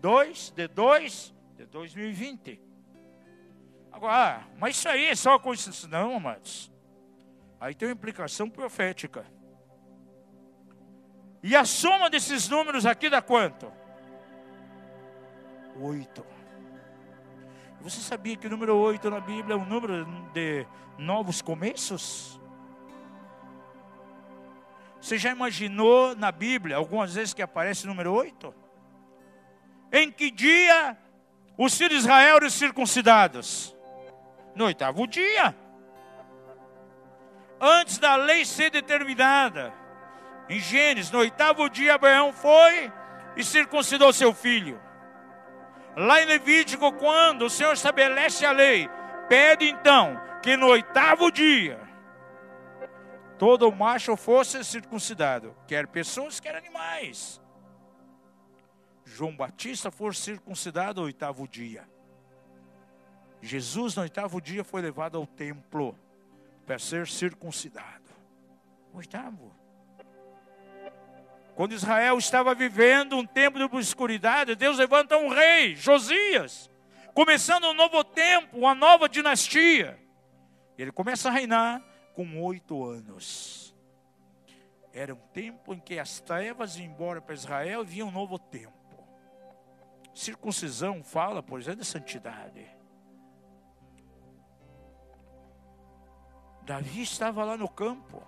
[0.00, 2.60] 2 de 2 de 2020.
[3.92, 5.88] Agora, ah, mas isso aí é só coincidência.
[5.88, 6.70] Não, amados.
[7.60, 9.26] Aí tem uma implicação profética.
[11.42, 13.70] E a soma desses números aqui dá quanto?
[15.80, 16.24] oito.
[17.80, 20.66] Você sabia que o número oito na Bíblia é um número de
[20.98, 22.39] novos começos?
[25.00, 28.54] Você já imaginou na Bíblia algumas vezes que aparece o número oito?
[29.90, 30.96] Em que dia
[31.56, 33.74] os filhos de Israel eram circuncidados?
[34.54, 35.54] No oitavo dia.
[37.60, 39.72] Antes da lei ser determinada.
[40.48, 42.92] Em Gênesis, no oitavo dia, Abraão foi
[43.36, 44.80] e circuncidou seu filho.
[45.96, 48.88] Lá em Levítico, quando o Senhor estabelece a lei,
[49.28, 51.89] pede então que no oitavo dia
[53.40, 57.40] todo macho fosse circuncidado, quer pessoas, quer animais.
[59.02, 61.88] João Batista foi circuncidado no oitavo dia.
[63.40, 65.98] Jesus, no oitavo dia, foi levado ao templo
[66.66, 68.10] para ser circuncidado.
[68.92, 69.56] Oitavo.
[71.54, 76.70] Quando Israel estava vivendo um tempo de obscuridade, Deus levanta um rei, Josias,
[77.14, 79.98] começando um novo tempo, uma nova dinastia.
[80.76, 81.89] Ele começa a reinar
[82.20, 83.74] com oito anos.
[84.92, 88.38] Era um tempo em que as trevas iam embora para Israel e vinha um novo
[88.38, 88.74] tempo.
[90.14, 92.66] Circuncisão fala, por exemplo, de santidade.
[96.62, 98.22] Davi estava lá no campo,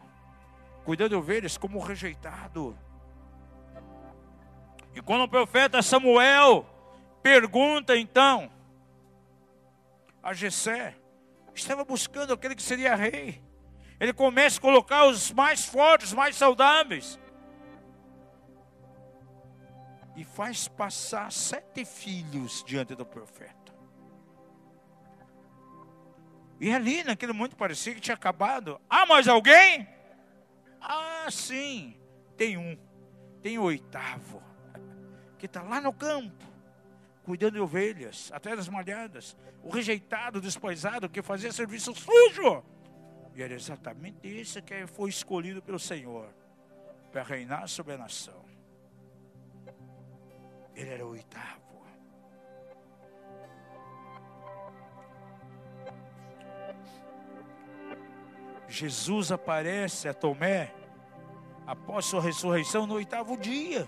[0.85, 2.79] cuidando de ovelhas como rejeitado.
[4.95, 6.65] E quando o profeta Samuel
[7.23, 8.51] pergunta então
[10.23, 10.97] a Jessé,
[11.55, 13.52] estava buscando aquele que seria rei.
[14.03, 17.21] Ele começa a colocar os mais fortes, mais saudáveis.
[20.17, 23.73] E faz passar sete filhos diante do profeta.
[26.61, 28.81] E ali, naquele momento, parecia que tinha acabado.
[28.91, 29.89] Ah, mais alguém?
[30.81, 31.97] Ah, sim,
[32.37, 32.77] tem um.
[33.41, 34.43] Tem o oitavo
[35.39, 36.45] que está lá no campo,
[37.23, 42.65] cuidando de ovelhas, até das malhadas, o rejeitado, despoisado, que fazia serviço sujo.
[43.35, 46.29] E era exatamente esse que foi escolhido pelo Senhor
[47.11, 48.45] para reinar sobre a nação.
[50.75, 51.63] Ele era o oitavo.
[58.73, 60.73] Jesus aparece a Tomé
[61.67, 63.87] após sua ressurreição no oitavo dia.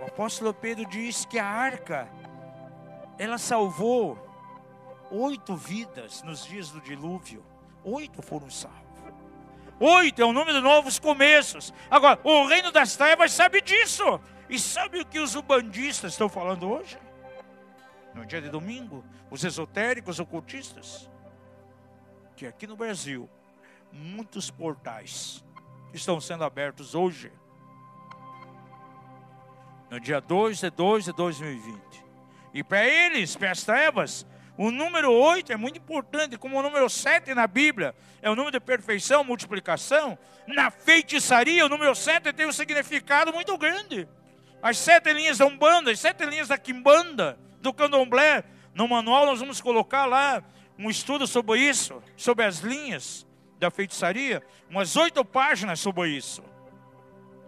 [0.00, 2.08] O apóstolo Pedro diz que a arca,
[3.18, 4.18] ela salvou
[5.10, 7.44] oito vidas nos dias do dilúvio.
[7.84, 8.82] Oito foram salvos.
[9.78, 11.72] Oito é o número de novos começos.
[11.90, 14.20] Agora, o reino das trevas sabe disso.
[14.48, 16.98] E sabe o que os ubandistas estão falando hoje?
[18.14, 21.10] no dia de domingo, os esotéricos, ocultistas,
[22.36, 23.28] que aqui no Brasil,
[23.92, 25.44] muitos portais
[25.92, 27.32] estão sendo abertos hoje.
[29.90, 31.93] No dia 2 de 2 de 2020.
[32.54, 34.24] E para eles, para as trevas,
[34.56, 38.52] o número 8 é muito importante, como o número 7 na Bíblia é o número
[38.52, 40.16] de perfeição, multiplicação.
[40.46, 44.08] Na feitiçaria, o número 7 tem um significado muito grande.
[44.62, 48.44] As sete linhas da Umbanda, as sete linhas da Quimbanda, do Candomblé.
[48.74, 50.42] No manual nós vamos colocar lá
[50.78, 53.26] um estudo sobre isso, sobre as linhas
[53.58, 56.42] da feitiçaria, umas oito páginas sobre isso.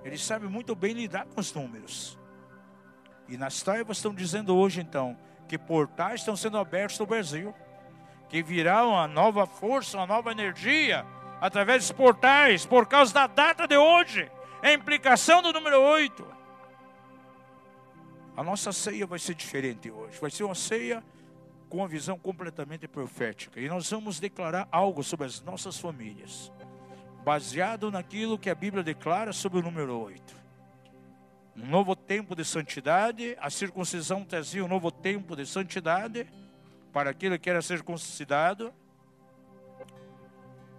[0.04, 2.15] Ele sabe muito bem lidar com os números.
[3.28, 5.16] E nas trevas estão dizendo hoje então
[5.48, 7.54] que portais estão sendo abertos no Brasil,
[8.28, 11.04] que virá uma nova força, uma nova energia
[11.40, 14.30] através dos portais, por causa da data de hoje,
[14.62, 16.26] a implicação do número 8.
[18.36, 20.18] A nossa ceia vai ser diferente hoje.
[20.20, 21.02] Vai ser uma ceia
[21.68, 23.60] com uma visão completamente profética.
[23.60, 26.52] E nós vamos declarar algo sobre as nossas famílias,
[27.24, 30.35] baseado naquilo que a Bíblia declara sobre o número 8.
[31.56, 36.26] Um novo tempo de santidade, a circuncisão trazia um novo tempo de santidade
[36.92, 38.74] para aquele que era circuncidado.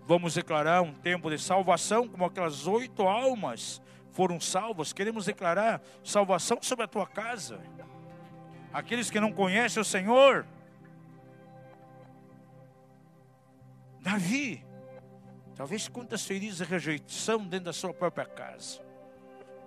[0.05, 6.57] Vamos declarar um tempo de salvação, como aquelas oito almas foram salvos, queremos declarar salvação
[6.61, 7.59] sobre a tua casa.
[8.73, 10.45] Aqueles que não conhecem o Senhor,
[13.99, 14.65] Davi,
[15.55, 18.81] talvez quantas feridas e rejeição dentro da sua própria casa,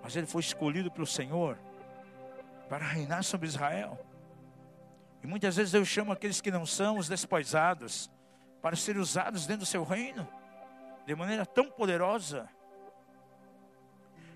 [0.01, 1.57] mas ele foi escolhido pelo Senhor
[2.69, 3.99] para reinar sobre Israel.
[5.23, 8.09] E muitas vezes Deus chama aqueles que não são os desposados
[8.61, 10.27] para serem usados dentro do seu reino
[11.05, 12.49] de maneira tão poderosa.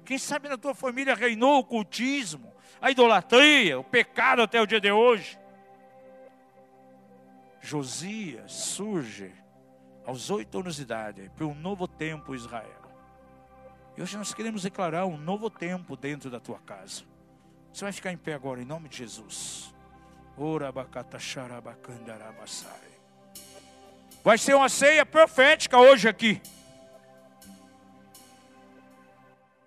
[0.03, 4.79] Quem sabe na tua família reinou o cultismo, a idolatria, o pecado até o dia
[4.79, 5.39] de hoje.
[7.59, 9.33] Josias surge
[10.05, 12.84] aos oito anos de idade para um novo tempo Israel.
[13.97, 17.03] E hoje nós queremos declarar um novo tempo dentro da tua casa.
[17.71, 19.73] Você vai ficar em pé agora em nome de Jesus.
[24.23, 26.41] Vai ser uma ceia profética hoje aqui.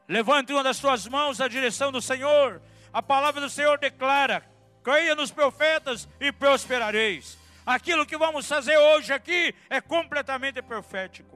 [0.06, 2.62] Levante uma das suas mãos na direção do Senhor.
[2.92, 4.42] A palavra do Senhor declara:
[4.82, 7.38] creia nos profetas e prosperareis.
[7.64, 11.27] Aquilo que vamos fazer hoje aqui é completamente profético.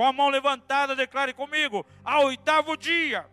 [0.00, 3.26] Com a mão levantada, declare comigo: ao oitavo dia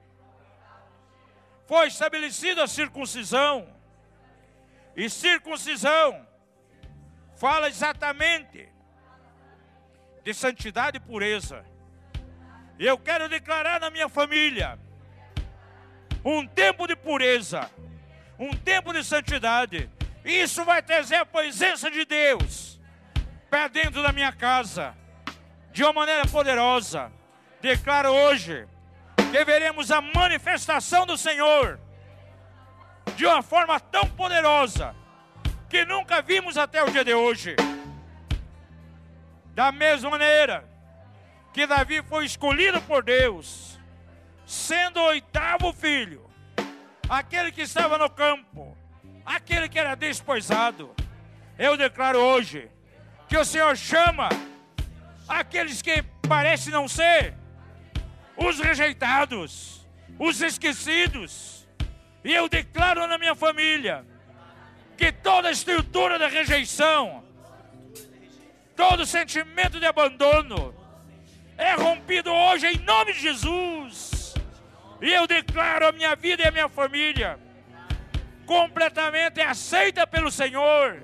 [1.65, 3.73] foi estabelecida a circuncisão.
[4.93, 6.27] E circuncisão
[7.37, 8.67] fala exatamente
[10.25, 11.63] de santidade e pureza.
[12.77, 14.77] E eu quero declarar na minha família
[16.21, 17.71] um tempo de pureza,
[18.37, 19.89] um tempo de santidade.
[20.25, 22.77] Isso vai trazer a presença de Deus
[23.49, 24.93] para dentro da minha casa,
[25.77, 27.11] de uma maneira poderosa.
[27.61, 28.67] Declaro hoje
[29.31, 31.79] que veremos a manifestação do Senhor
[33.15, 34.95] de uma forma tão poderosa
[35.69, 37.55] que nunca vimos até o dia de hoje.
[39.53, 40.67] Da mesma maneira,
[41.53, 43.79] que Davi foi escolhido por Deus,
[44.47, 46.27] sendo o oitavo filho,
[47.07, 48.75] aquele que estava no campo,
[49.23, 50.95] aquele que era desposado.
[51.55, 52.67] Eu declaro hoje
[53.27, 54.29] que o Senhor chama
[55.27, 57.33] aqueles que parecem não ser,
[58.35, 59.87] os rejeitados,
[60.19, 61.67] os esquecidos.
[62.23, 64.05] E eu declaro na minha família
[64.97, 67.23] que toda estrutura da rejeição,
[68.75, 70.73] todo sentimento de abandono,
[71.57, 74.33] é rompido hoje em nome de Jesus.
[75.01, 77.39] E eu declaro a minha vida e a minha família
[78.45, 81.01] completamente aceita pelo Senhor.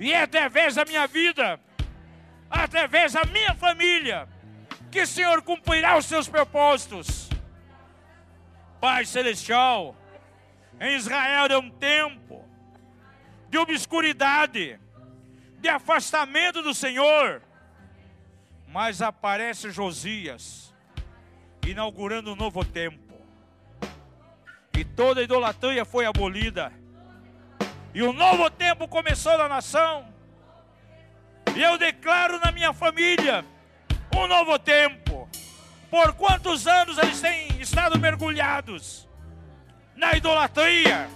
[0.00, 1.60] E é através da minha vida,
[2.62, 4.28] através da minha família,
[4.90, 7.28] que o Senhor cumprirá os seus propósitos.
[8.80, 9.96] Pai Celestial,
[10.80, 12.44] em Israel é um tempo
[13.48, 14.78] de obscuridade,
[15.58, 17.42] de afastamento do Senhor
[18.74, 20.74] mas aparece Josias,
[21.64, 23.14] inaugurando um novo tempo.
[24.76, 26.72] E toda idolatria foi abolida.
[27.94, 30.12] E um novo tempo começou na nação.
[31.54, 33.44] E eu declaro na minha família
[34.16, 35.28] um novo tempo.
[35.88, 39.08] Por quantos anos eles têm estado mergulhados
[39.94, 41.08] na idolatria,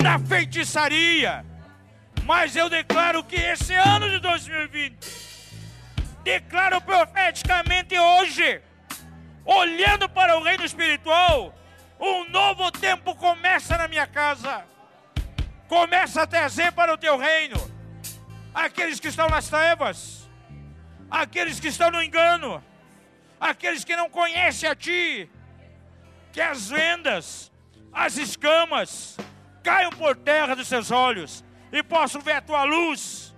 [0.00, 1.44] na feitiçaria.
[2.22, 4.96] Mas eu declaro que esse ano de 2020
[6.22, 8.62] declaro profeticamente hoje,
[9.44, 11.52] olhando para o reino espiritual,
[11.98, 14.64] um novo tempo começa na minha casa.
[15.66, 17.73] Começa a trazer para o teu reino
[18.54, 20.30] aqueles que estão nas trevas,
[21.10, 22.62] aqueles que estão no engano,
[23.40, 25.28] aqueles que não conhecem a ti,
[26.32, 27.52] que as vendas,
[27.92, 29.16] as escamas
[29.62, 33.34] caiam por terra dos seus olhos e possam ver a tua luz,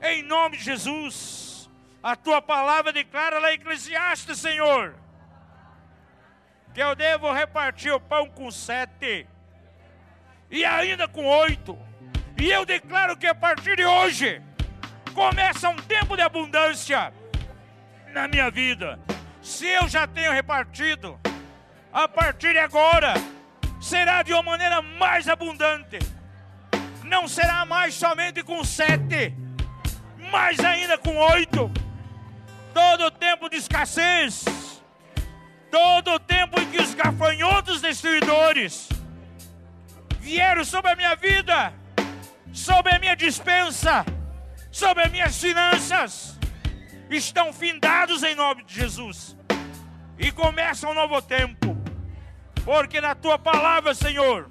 [0.00, 1.68] em nome de Jesus.
[2.02, 4.94] A tua palavra declara lá em Eclesiastes, Senhor,
[6.72, 9.26] que eu devo repartir o pão com sete
[10.50, 11.78] e ainda com oito.
[12.40, 14.40] E eu declaro que a partir de hoje
[15.12, 17.12] começa um tempo de abundância
[18.14, 18.98] na minha vida.
[19.42, 21.20] Se eu já tenho repartido,
[21.92, 23.12] a partir de agora
[23.78, 25.98] será de uma maneira mais abundante.
[27.04, 29.34] Não será mais somente com sete,
[30.30, 31.70] mas ainda com oito.
[32.72, 34.82] Todo tempo de escassez,
[35.70, 38.88] todo tempo em que os gafanhotos destruidores
[40.20, 41.74] vieram sobre a minha vida,
[42.52, 44.04] sobre a minha dispensa,
[44.70, 46.38] sobre as minhas finanças,
[47.10, 49.36] estão findados em nome de Jesus.
[50.18, 51.76] E começa um novo tempo,
[52.64, 54.50] porque na tua palavra, Senhor,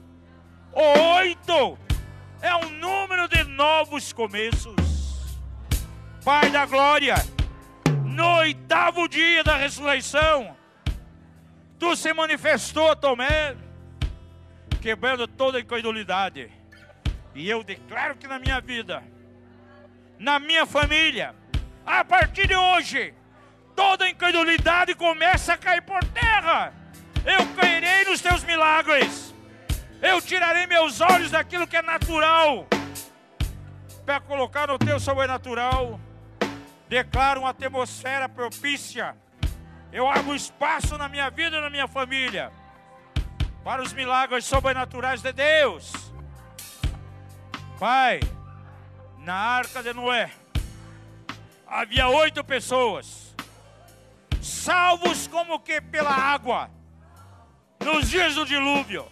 [0.74, 1.78] o oito
[2.41, 4.76] é um número de novos começos.
[6.24, 7.16] Pai da glória,
[8.04, 10.56] no oitavo dia da ressurreição,
[11.78, 13.56] tu se manifestou, Tomé
[14.82, 16.59] quebrando toda incredulidade.
[17.34, 19.03] E eu declaro que na minha vida,
[20.17, 21.36] na minha família,
[21.86, 23.13] a partir de hoje,
[23.75, 26.73] toda incredulidade começa a cair por terra.
[27.25, 29.34] Eu cairei nos teus milagres.
[30.01, 32.67] Eu tirarei meus olhos daquilo que é natural
[34.05, 35.99] para colocar no teu sobrenatural.
[36.88, 39.15] Declaro uma atmosfera propícia.
[39.91, 42.51] Eu abro espaço na minha vida e na minha família
[43.63, 46.09] para os milagres sobrenaturais de Deus.
[47.80, 48.19] Pai,
[49.19, 50.30] na arca de Noé
[51.65, 53.34] havia oito pessoas,
[54.41, 56.69] salvos como que pela água,
[57.82, 59.07] nos dias do dilúvio.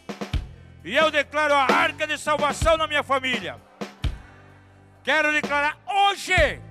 [0.83, 3.55] E eu declaro a arca de salvação na minha família.
[5.01, 6.61] Quero declarar hoje,